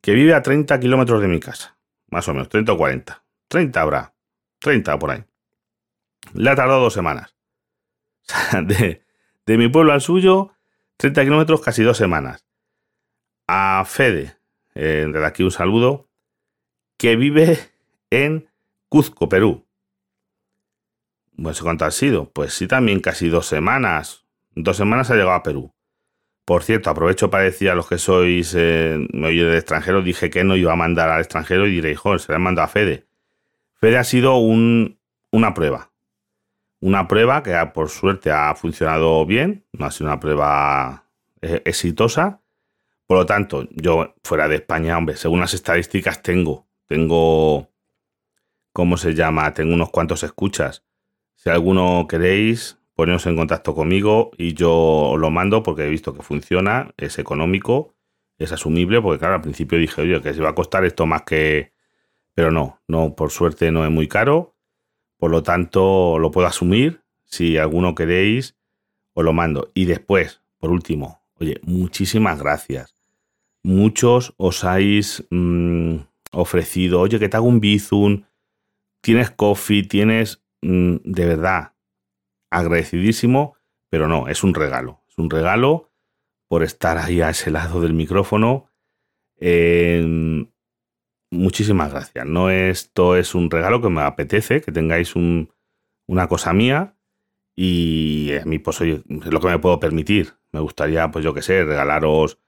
que 0.00 0.14
vive 0.14 0.34
a 0.34 0.42
30 0.42 0.80
kilómetros 0.80 1.20
de 1.20 1.28
mi 1.28 1.38
casa. 1.38 1.78
Más 2.08 2.26
o 2.26 2.32
menos, 2.32 2.48
30 2.48 2.72
o 2.72 2.76
40. 2.76 3.24
30 3.46 3.80
habrá. 3.80 4.16
30 4.58 4.98
por 4.98 5.12
ahí. 5.12 5.24
Le 6.32 6.50
ha 6.50 6.56
tardado 6.56 6.80
dos 6.80 6.92
semanas. 6.92 7.36
de, 8.66 9.04
de 9.46 9.56
mi 9.56 9.68
pueblo 9.68 9.92
al 9.92 10.00
suyo, 10.00 10.56
30 10.96 11.22
kilómetros, 11.22 11.60
casi 11.60 11.84
dos 11.84 11.98
semanas. 11.98 12.48
A 13.46 13.84
Fede, 13.86 14.38
eh, 14.74 15.06
desde 15.06 15.24
aquí 15.24 15.44
un 15.44 15.52
saludo, 15.52 16.10
que 16.98 17.14
vive 17.14 17.60
en 18.10 18.50
Cuzco, 18.88 19.28
Perú. 19.28 19.68
Pues 21.40 21.60
¿cuánto 21.60 21.84
ha 21.84 21.90
sido? 21.90 22.30
Pues 22.30 22.54
sí, 22.54 22.66
también 22.66 23.00
casi 23.00 23.28
dos 23.28 23.46
semanas. 23.46 24.24
Dos 24.54 24.76
semanas 24.76 25.10
ha 25.10 25.14
llegado 25.14 25.32
a 25.32 25.42
Perú. 25.42 25.72
Por 26.44 26.62
cierto, 26.62 26.90
aprovecho 26.90 27.30
para 27.30 27.44
decir 27.44 27.70
a 27.70 27.74
los 27.74 27.88
que 27.88 27.98
sois, 27.98 28.54
eh, 28.56 29.06
me 29.12 29.32
del 29.32 29.54
extranjero, 29.54 30.02
dije 30.02 30.28
que 30.28 30.44
no 30.44 30.56
iba 30.56 30.72
a 30.72 30.76
mandar 30.76 31.08
al 31.08 31.20
extranjero 31.20 31.66
y 31.66 31.70
diréis, 31.70 31.98
joder, 31.98 32.20
se 32.20 32.32
le 32.32 32.36
han 32.36 32.42
mandado 32.42 32.66
a 32.66 32.68
Fede. 32.68 33.06
Fede 33.80 33.96
ha 33.96 34.04
sido 34.04 34.36
un, 34.36 34.98
una 35.30 35.54
prueba. 35.54 35.90
Una 36.80 37.08
prueba 37.08 37.42
que 37.42 37.54
por 37.72 37.88
suerte 37.88 38.30
ha 38.30 38.54
funcionado 38.54 39.24
bien, 39.24 39.64
no 39.72 39.86
ha 39.86 39.90
sido 39.90 40.06
una 40.06 40.20
prueba 40.20 41.04
eh, 41.40 41.62
exitosa. 41.64 42.42
Por 43.06 43.18
lo 43.18 43.26
tanto, 43.26 43.66
yo 43.70 44.14
fuera 44.22 44.46
de 44.46 44.56
España, 44.56 44.98
hombre, 44.98 45.16
según 45.16 45.40
las 45.40 45.54
estadísticas 45.54 46.22
tengo, 46.22 46.66
tengo, 46.86 47.70
¿cómo 48.72 48.98
se 48.98 49.14
llama? 49.14 49.52
Tengo 49.54 49.74
unos 49.74 49.90
cuantos 49.90 50.22
escuchas. 50.22 50.84
Si 51.44 51.50
alguno 51.50 52.06
queréis, 52.08 52.78
poneros 52.94 53.26
en 53.26 53.36
contacto 53.36 53.74
conmigo 53.74 54.30
y 54.36 54.54
yo 54.54 55.14
lo 55.18 55.30
mando 55.30 55.62
porque 55.62 55.84
he 55.84 55.90
visto 55.90 56.14
que 56.14 56.22
funciona, 56.22 56.90
es 56.96 57.18
económico, 57.18 57.94
es 58.38 58.50
asumible, 58.50 59.00
porque 59.00 59.18
claro, 59.20 59.34
al 59.34 59.42
principio 59.42 59.78
dije, 59.78 60.00
oye, 60.00 60.20
que 60.20 60.34
se 60.34 60.42
va 60.42 60.50
a 60.50 60.54
costar 60.54 60.84
esto 60.84 61.06
más 61.06 61.22
que... 61.22 61.72
Pero 62.34 62.50
no, 62.50 62.80
no, 62.88 63.14
por 63.14 63.30
suerte 63.30 63.70
no 63.70 63.84
es 63.84 63.92
muy 63.92 64.08
caro 64.08 64.54
por 65.24 65.30
lo 65.30 65.42
tanto, 65.42 66.18
lo 66.18 66.30
puedo 66.30 66.46
asumir. 66.46 67.00
Si 67.24 67.56
alguno 67.56 67.94
queréis, 67.94 68.58
os 69.14 69.24
lo 69.24 69.32
mando. 69.32 69.70
Y 69.72 69.86
después, 69.86 70.42
por 70.58 70.70
último, 70.70 71.22
oye, 71.40 71.62
muchísimas 71.62 72.38
gracias. 72.38 72.94
Muchos 73.62 74.34
os 74.36 74.64
habéis 74.64 75.24
mm, 75.30 75.96
ofrecido, 76.32 77.00
oye, 77.00 77.18
que 77.18 77.30
te 77.30 77.38
hago 77.38 77.46
un 77.46 77.60
bizun, 77.60 78.26
tienes 79.00 79.30
coffee, 79.30 79.84
tienes, 79.84 80.43
de 80.64 81.26
verdad, 81.26 81.74
agradecidísimo, 82.50 83.56
pero 83.90 84.08
no, 84.08 84.28
es 84.28 84.42
un 84.42 84.54
regalo. 84.54 85.02
Es 85.08 85.18
un 85.18 85.30
regalo 85.30 85.90
por 86.48 86.62
estar 86.62 86.98
ahí 86.98 87.20
a 87.20 87.30
ese 87.30 87.50
lado 87.50 87.80
del 87.80 87.92
micrófono. 87.92 88.70
Eh, 89.38 90.46
muchísimas 91.30 91.92
gracias. 91.92 92.26
No 92.26 92.50
esto 92.50 93.16
es 93.16 93.34
un 93.34 93.50
regalo 93.50 93.82
que 93.82 93.90
me 93.90 94.02
apetece, 94.02 94.60
que 94.60 94.72
tengáis 94.72 95.14
una 95.16 96.28
cosa 96.28 96.52
mía 96.52 96.96
y 97.56 98.32
a 98.40 98.44
mí 98.44 98.58
pues 98.58 98.80
es 98.80 99.04
lo 99.06 99.40
que 99.40 99.48
me 99.48 99.58
puedo 99.58 99.78
permitir. 99.78 100.34
Me 100.52 100.60
gustaría 100.60 101.10
pues 101.10 101.24
yo 101.24 101.34
qué 101.34 101.42
sé, 101.42 101.64
regalaros 101.64 102.38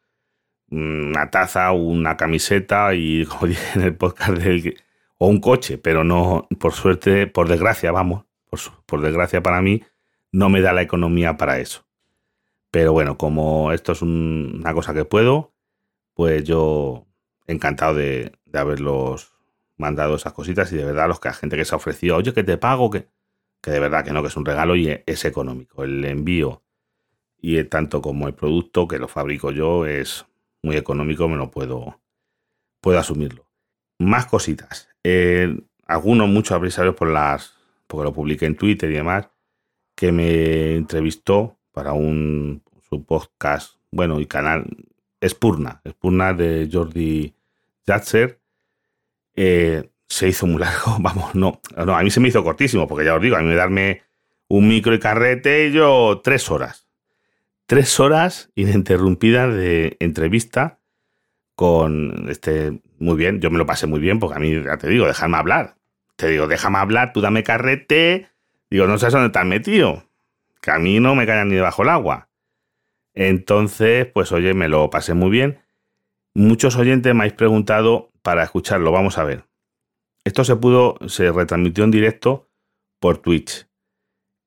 una 0.70 1.30
taza, 1.30 1.70
una 1.72 2.16
camiseta 2.16 2.94
y 2.94 3.24
como 3.28 3.46
dije 3.48 3.78
en 3.78 3.82
el 3.82 3.94
podcast 3.94 4.38
del 4.38 4.82
o 5.18 5.28
un 5.28 5.40
coche, 5.40 5.78
pero 5.78 6.04
no, 6.04 6.48
por 6.58 6.72
suerte, 6.72 7.26
por 7.26 7.48
desgracia, 7.48 7.92
vamos, 7.92 8.24
por, 8.86 9.00
desgracia 9.00 9.42
para 9.42 9.62
mí, 9.62 9.82
no 10.32 10.48
me 10.48 10.60
da 10.60 10.72
la 10.72 10.82
economía 10.82 11.36
para 11.36 11.58
eso. 11.60 11.86
Pero 12.70 12.92
bueno, 12.92 13.16
como 13.16 13.72
esto 13.72 13.92
es 13.92 14.02
una 14.02 14.74
cosa 14.74 14.92
que 14.94 15.04
puedo, 15.04 15.54
pues 16.14 16.44
yo 16.44 17.06
encantado 17.46 17.94
de, 17.94 18.32
de 18.44 18.58
haberlos 18.58 19.36
mandado 19.76 20.16
esas 20.16 20.32
cositas 20.32 20.72
y 20.72 20.76
de 20.76 20.84
verdad 20.84 21.08
los 21.08 21.20
que 21.20 21.28
la 21.28 21.34
gente 21.34 21.56
que 21.56 21.64
se 21.64 21.74
ha 21.74 21.78
ofrecido, 21.78 22.16
oye, 22.16 22.32
que 22.34 22.44
te 22.44 22.58
pago, 22.58 22.90
que, 22.90 23.08
que 23.60 23.70
de 23.70 23.80
verdad 23.80 24.04
que 24.04 24.12
no, 24.12 24.22
que 24.22 24.28
es 24.28 24.36
un 24.36 24.44
regalo 24.44 24.76
y 24.76 25.02
es 25.06 25.24
económico. 25.24 25.84
El 25.84 26.04
envío 26.04 26.62
y 27.38 27.62
tanto 27.64 28.02
como 28.02 28.26
el 28.26 28.34
producto 28.34 28.88
que 28.88 28.98
lo 28.98 29.08
fabrico 29.08 29.52
yo 29.52 29.86
es 29.86 30.26
muy 30.62 30.76
económico, 30.76 31.28
me 31.28 31.36
lo 31.36 31.50
puedo, 31.50 32.00
puedo 32.80 32.98
asumirlo. 32.98 33.46
Más 33.98 34.26
cositas. 34.26 34.88
Eh, 35.08 35.56
algunos, 35.86 36.28
muchos 36.28 36.50
habréis 36.50 36.76
por 36.96 37.08
las, 37.08 37.54
porque 37.86 38.02
lo 38.02 38.12
publiqué 38.12 38.46
en 38.46 38.56
Twitter 38.56 38.90
y 38.90 38.94
demás, 38.94 39.28
que 39.94 40.10
me 40.10 40.74
entrevistó 40.74 41.60
para 41.70 41.92
un 41.92 42.60
su 42.88 43.04
podcast, 43.04 43.76
bueno, 43.92 44.18
y 44.18 44.26
canal, 44.26 44.66
Espurna, 45.20 45.80
Espurna 45.84 46.32
de 46.32 46.68
Jordi 46.72 47.32
Jatzer, 47.86 48.40
eh, 49.36 49.88
se 50.08 50.26
hizo 50.26 50.44
muy 50.48 50.58
largo. 50.58 50.96
Vamos, 50.98 51.36
no, 51.36 51.60
no, 51.76 51.96
a 51.96 52.02
mí 52.02 52.10
se 52.10 52.18
me 52.18 52.26
hizo 52.26 52.42
cortísimo, 52.42 52.88
porque 52.88 53.04
ya 53.04 53.14
os 53.14 53.22
digo, 53.22 53.36
a 53.36 53.42
mí 53.42 53.46
me 53.46 53.54
darme 53.54 54.02
un 54.48 54.66
micro 54.66 54.92
y 54.92 54.98
carrete, 54.98 55.70
yo 55.70 56.20
tres 56.24 56.50
horas. 56.50 56.88
Tres 57.66 58.00
horas 58.00 58.50
ininterrumpidas 58.56 59.54
de 59.54 59.96
entrevista 60.00 60.80
con 61.54 62.26
este. 62.28 62.80
Muy 62.98 63.16
bien, 63.16 63.40
yo 63.40 63.50
me 63.50 63.58
lo 63.58 63.66
pasé 63.66 63.86
muy 63.86 64.00
bien, 64.00 64.18
porque 64.18 64.36
a 64.36 64.38
mí, 64.38 64.62
ya 64.62 64.76
te 64.78 64.88
digo, 64.88 65.06
déjame 65.06 65.36
hablar. 65.36 65.76
Te 66.16 66.28
digo, 66.28 66.46
déjame 66.46 66.78
hablar, 66.78 67.12
tú 67.12 67.20
dame 67.20 67.42
carrete. 67.42 68.28
Digo, 68.70 68.86
no 68.86 68.98
sé 68.98 69.10
dónde 69.10 69.26
estás 69.26 69.44
metido. 69.44 70.04
Que 70.60 70.70
a 70.70 70.78
mí 70.78 70.98
no 70.98 71.14
me 71.14 71.26
caen 71.26 71.48
ni 71.48 71.56
debajo 71.56 71.82
el 71.82 71.90
agua. 71.90 72.28
Entonces, 73.14 74.06
pues 74.06 74.32
oye, 74.32 74.54
me 74.54 74.68
lo 74.68 74.90
pasé 74.90 75.14
muy 75.14 75.30
bien. 75.30 75.60
Muchos 76.34 76.76
oyentes 76.76 77.14
me 77.14 77.20
habéis 77.20 77.34
preguntado 77.34 78.10
para 78.22 78.42
escucharlo, 78.42 78.92
vamos 78.92 79.18
a 79.18 79.24
ver. 79.24 79.44
Esto 80.24 80.44
se 80.44 80.56
pudo, 80.56 80.98
se 81.06 81.30
retransmitió 81.32 81.84
en 81.84 81.90
directo 81.90 82.50
por 82.98 83.18
Twitch. 83.18 83.68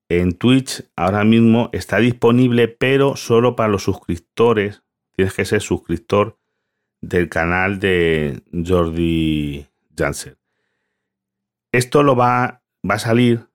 En 0.09 0.33
Twitch 0.33 0.83
ahora 0.95 1.23
mismo 1.23 1.69
está 1.71 1.97
disponible, 1.97 2.67
pero 2.67 3.15
solo 3.15 3.55
para 3.55 3.69
los 3.69 3.83
suscriptores. 3.83 4.83
Tienes 5.15 5.33
que 5.33 5.45
ser 5.45 5.61
suscriptor 5.61 6.37
del 7.01 7.29
canal 7.29 7.79
de 7.79 8.41
Jordi 8.65 9.65
Janssen. 9.95 10.37
Esto 11.71 12.03
lo 12.03 12.15
va, 12.15 12.61
va 12.89 12.95
a 12.95 12.99
salir 12.99 13.47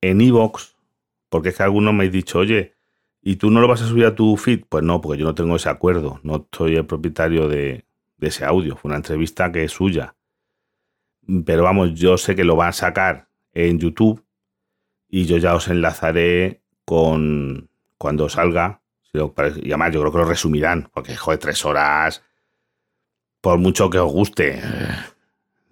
en 0.00 0.20
Evox, 0.20 0.76
porque 1.28 1.50
es 1.50 1.56
que 1.56 1.62
algunos 1.62 1.94
me 1.94 2.04
han 2.04 2.10
dicho, 2.10 2.38
oye, 2.38 2.74
¿Y 3.22 3.36
tú 3.36 3.50
no 3.50 3.60
lo 3.60 3.68
vas 3.68 3.82
a 3.82 3.86
subir 3.86 4.06
a 4.06 4.14
tu 4.14 4.36
feed? 4.36 4.64
Pues 4.68 4.82
no, 4.82 5.00
porque 5.00 5.18
yo 5.18 5.26
no 5.26 5.34
tengo 5.34 5.56
ese 5.56 5.68
acuerdo. 5.68 6.20
No 6.22 6.48
soy 6.52 6.76
el 6.76 6.86
propietario 6.86 7.48
de, 7.48 7.84
ese 8.20 8.44
audio. 8.44 8.76
Fue 8.76 8.88
una 8.88 8.96
entrevista 8.96 9.52
que 9.52 9.64
es 9.64 9.72
suya. 9.72 10.14
Pero 11.44 11.62
vamos, 11.64 11.94
yo 11.94 12.16
sé 12.16 12.34
que 12.34 12.44
lo 12.44 12.56
va 12.56 12.68
a 12.68 12.72
sacar 12.72 13.28
en 13.52 13.78
YouTube 13.78 14.24
y 15.08 15.26
yo 15.26 15.36
ya 15.36 15.54
os 15.54 15.68
enlazaré 15.68 16.62
con 16.84 17.68
cuando 17.98 18.28
salga. 18.28 18.80
Y 19.12 19.18
además 19.18 19.92
yo 19.92 20.00
creo 20.00 20.12
que 20.12 20.18
lo 20.18 20.24
resumirán, 20.24 20.88
porque 20.94 21.16
joder, 21.16 21.40
tres 21.40 21.64
horas, 21.64 22.22
por 23.40 23.58
mucho 23.58 23.90
que 23.90 23.98
os 23.98 24.12
guste, 24.12 24.60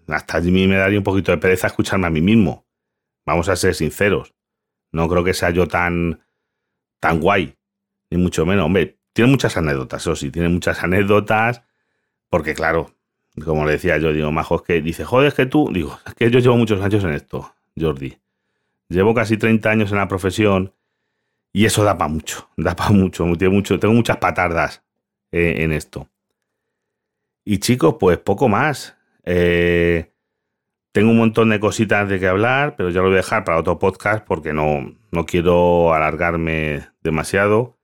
hasta 0.06 0.38
a 0.38 0.40
mí 0.40 0.66
me 0.66 0.76
daría 0.76 0.98
un 0.98 1.04
poquito 1.04 1.32
de 1.32 1.38
pereza 1.38 1.66
escucharme 1.66 2.06
a 2.06 2.10
mí 2.10 2.20
mismo. 2.20 2.64
Vamos 3.26 3.48
a 3.48 3.56
ser 3.56 3.74
sinceros. 3.74 4.34
No 4.90 5.08
creo 5.08 5.22
que 5.22 5.34
sea 5.34 5.50
yo 5.50 5.68
tan 5.68 6.20
tan 7.00 7.20
guay, 7.20 7.54
ni 8.10 8.18
mucho 8.18 8.46
menos. 8.46 8.66
Hombre, 8.66 8.98
tiene 9.12 9.30
muchas 9.30 9.56
anécdotas, 9.56 10.02
eso 10.02 10.16
sí, 10.16 10.30
tiene 10.30 10.48
muchas 10.48 10.82
anécdotas, 10.82 11.62
porque 12.28 12.54
claro, 12.54 12.94
como 13.44 13.64
le 13.64 13.72
decía 13.72 13.98
yo, 13.98 14.12
digo, 14.12 14.32
Majo, 14.32 14.56
es 14.56 14.62
que 14.62 14.80
dice, 14.80 15.04
joder, 15.04 15.28
es 15.28 15.34
que 15.34 15.46
tú, 15.46 15.70
digo, 15.72 15.98
es 16.06 16.14
que 16.14 16.30
yo 16.30 16.38
llevo 16.38 16.56
muchos 16.56 16.80
años 16.80 17.04
en 17.04 17.12
esto, 17.12 17.52
Jordi. 17.78 18.18
Llevo 18.88 19.14
casi 19.14 19.36
30 19.36 19.70
años 19.70 19.90
en 19.92 19.98
la 19.98 20.08
profesión 20.08 20.72
y 21.52 21.66
eso 21.66 21.84
da 21.84 21.98
para 21.98 22.08
mucho, 22.08 22.48
da 22.56 22.74
para 22.74 22.90
mucho, 22.90 23.26
mucho, 23.26 23.78
tengo 23.78 23.94
muchas 23.94 24.16
patardas 24.18 24.82
eh, 25.32 25.56
en 25.58 25.72
esto. 25.72 26.08
Y 27.50 27.60
chicos, 27.60 27.96
pues 27.98 28.18
poco 28.18 28.46
más. 28.50 28.98
Eh, 29.24 30.12
tengo 30.92 31.12
un 31.12 31.16
montón 31.16 31.48
de 31.48 31.58
cositas 31.58 32.06
de 32.06 32.20
que 32.20 32.26
hablar, 32.26 32.76
pero 32.76 32.90
ya 32.90 33.00
lo 33.00 33.06
voy 33.06 33.14
a 33.14 33.22
dejar 33.22 33.44
para 33.44 33.56
otro 33.56 33.78
podcast 33.78 34.22
porque 34.22 34.52
no, 34.52 34.94
no 35.12 35.24
quiero 35.24 35.94
alargarme 35.94 36.90
demasiado. 37.02 37.78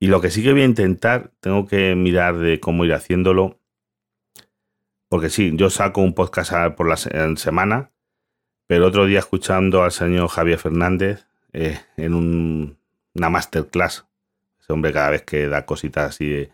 Y 0.00 0.06
lo 0.06 0.22
que 0.22 0.30
sí 0.30 0.42
que 0.42 0.52
voy 0.52 0.62
a 0.62 0.64
intentar, 0.64 1.32
tengo 1.40 1.66
que 1.66 1.94
mirar 1.96 2.38
de 2.38 2.60
cómo 2.60 2.86
ir 2.86 2.94
haciéndolo. 2.94 3.60
Porque 5.10 5.28
sí, 5.28 5.52
yo 5.54 5.68
saco 5.68 6.00
un 6.00 6.14
podcast 6.14 6.74
por 6.74 6.88
la 6.88 6.96
semana, 6.96 7.92
pero 8.66 8.86
otro 8.86 9.04
día 9.04 9.18
escuchando 9.18 9.82
al 9.82 9.92
señor 9.92 10.28
Javier 10.28 10.58
Fernández 10.58 11.26
eh, 11.52 11.78
en 11.98 12.14
una 12.14 13.28
masterclass, 13.28 14.06
ese 14.58 14.72
hombre 14.72 14.94
cada 14.94 15.10
vez 15.10 15.24
que 15.24 15.46
da 15.46 15.66
cositas 15.66 16.08
así, 16.08 16.48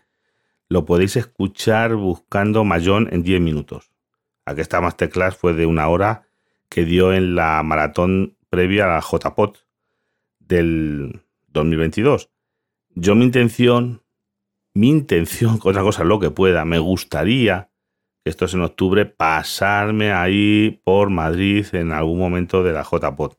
lo 0.69 0.85
podéis 0.85 1.15
escuchar 1.15 1.95
buscando 1.95 2.63
Mayón 2.63 3.09
en 3.11 3.23
10 3.23 3.41
minutos 3.41 3.95
esta 4.57 4.81
masterclass 4.81 5.35
fue 5.35 5.53
de 5.53 5.65
una 5.65 5.87
hora 5.87 6.27
que 6.69 6.85
dio 6.85 7.13
en 7.13 7.35
la 7.35 7.61
maratón 7.63 8.37
previa 8.49 8.85
a 8.85 8.95
la 8.95 9.01
JPOT 9.01 9.57
del 10.39 11.23
2022. 11.47 12.29
Yo 12.95 13.15
mi 13.15 13.25
intención, 13.25 14.03
mi 14.73 14.89
intención, 14.89 15.59
otra 15.63 15.81
cosa 15.81 16.03
lo 16.03 16.19
que 16.19 16.31
pueda, 16.31 16.65
me 16.65 16.79
gustaría, 16.79 17.69
esto 18.23 18.45
es 18.45 18.53
en 18.53 18.61
octubre, 18.61 19.05
pasarme 19.05 20.11
ahí 20.11 20.81
por 20.83 21.09
Madrid 21.09 21.65
en 21.73 21.91
algún 21.91 22.19
momento 22.19 22.63
de 22.63 22.73
la 22.73 22.83
JPOT. 22.83 23.37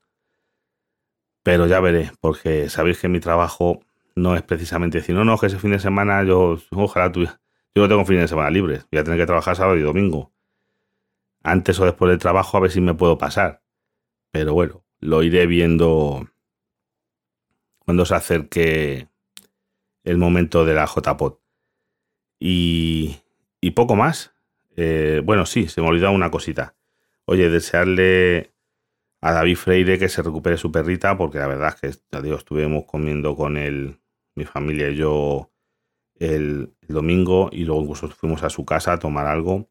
Pero 1.43 1.67
ya 1.67 1.81
veré, 1.81 2.11
porque 2.21 2.69
sabéis 2.69 2.99
que 2.99 3.09
mi 3.09 3.21
trabajo 3.21 3.81
no 4.17 4.35
es 4.35 4.43
precisamente 4.43 4.99
decir, 4.99 5.15
no, 5.15 5.25
no, 5.25 5.39
que 5.39 5.47
ese 5.47 5.59
fin 5.59 5.71
de 5.71 5.79
semana 5.79 6.25
yo, 6.25 6.59
ojalá 6.73 7.13
tuviera, 7.13 7.41
yo 7.75 7.83
no 7.83 7.89
tengo 7.89 8.05
fin 8.05 8.19
de 8.19 8.29
semana 8.29 8.51
libre, 8.51 8.83
voy 8.91 9.01
a 9.01 9.05
tener 9.05 9.21
que 9.21 9.27
trabajar 9.27 9.55
sábado 9.55 9.77
y 9.77 9.83
domingo. 9.83 10.33
Antes 11.43 11.79
o 11.79 11.85
después 11.85 12.09
del 12.09 12.19
trabajo 12.19 12.57
a 12.57 12.61
ver 12.61 12.71
si 12.71 12.81
me 12.81 12.95
puedo 12.95 13.19
pasar. 13.19 13.63
Pero 14.33 14.55
bueno, 14.55 14.85
lo 14.99 15.23
iré 15.23 15.47
viendo 15.47 16.29
cuando 17.79 18.05
se 18.05 18.15
acerque 18.17 19.09
el 20.03 20.19
momento 20.19 20.65
de 20.65 20.75
la 20.75 20.87
JPOT. 20.87 21.41
Y, 22.41 23.19
y 23.61 23.71
poco 23.73 23.95
más. 23.95 24.35
Eh, 24.77 25.23
bueno, 25.25 25.47
sí, 25.47 25.69
se 25.69 25.81
me 25.81 25.89
olvidó 25.89 26.11
una 26.11 26.31
cosita. 26.31 26.75
Oye, 27.27 27.49
desearle 27.49 28.53
a 29.21 29.33
David 29.33 29.57
Freire 29.57 29.99
que 29.99 30.09
se 30.09 30.23
recupere 30.23 30.57
su 30.57 30.73
perrita, 30.73 31.17
porque 31.17 31.39
la 31.39 31.47
verdad 31.47 31.75
es 31.75 31.97
que, 31.97 32.01
ya 32.13 32.23
digo, 32.23 32.37
estuvimos 32.37 32.85
comiendo 32.87 33.37
con 33.37 33.57
él, 33.57 33.99
mi 34.37 34.45
familia 34.45 34.91
y 34.91 34.97
yo, 34.97 35.51
el, 36.19 36.73
domingo, 36.87 37.49
y 37.53 37.65
luego 37.65 37.93
fuimos 37.95 38.43
a 38.45 38.51
su 38.51 38.65
casa 38.65 38.93
a 38.93 38.99
tomar 38.99 39.27
algo. 39.27 39.69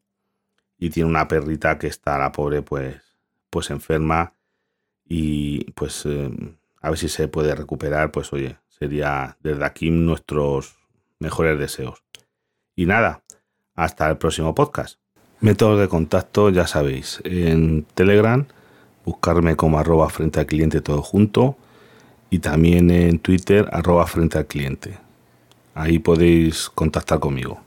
Y 0.78 0.90
tiene 0.90 1.08
una 1.08 1.26
perrita 1.26 1.78
que 1.78 1.86
está, 1.86 2.18
la 2.18 2.32
pobre, 2.32 2.60
pues, 2.60 3.00
pues 3.48 3.70
enferma. 3.70 4.34
Y 5.08 5.70
pues 5.72 6.04
eh, 6.04 6.30
a 6.82 6.90
ver 6.90 6.98
si 6.98 7.08
se 7.08 7.28
puede 7.28 7.54
recuperar, 7.54 8.10
pues 8.10 8.32
oye, 8.32 8.58
sería 8.68 9.38
desde 9.40 9.64
aquí 9.64 9.90
nuestros 9.90 10.76
mejores 11.20 11.58
deseos. 11.58 12.02
Y 12.74 12.84
nada, 12.84 13.22
hasta 13.74 14.10
el 14.10 14.18
próximo 14.18 14.54
podcast. 14.54 14.98
Métodos 15.40 15.80
de 15.80 15.88
contacto, 15.88 16.50
ya 16.50 16.66
sabéis, 16.66 17.20
en 17.24 17.84
Telegram, 17.94 18.46
buscarme 19.04 19.54
como 19.56 19.78
arroba 19.78 20.10
frente 20.10 20.40
al 20.40 20.46
cliente 20.46 20.80
todo 20.80 21.02
junto 21.02 21.56
y 22.30 22.38
también 22.38 22.90
en 22.90 23.18
Twitter 23.18 23.68
arroba 23.72 24.06
frente 24.06 24.38
al 24.38 24.46
cliente. 24.46 24.98
Ahí 25.74 25.98
podéis 25.98 26.70
contactar 26.70 27.20
conmigo. 27.20 27.60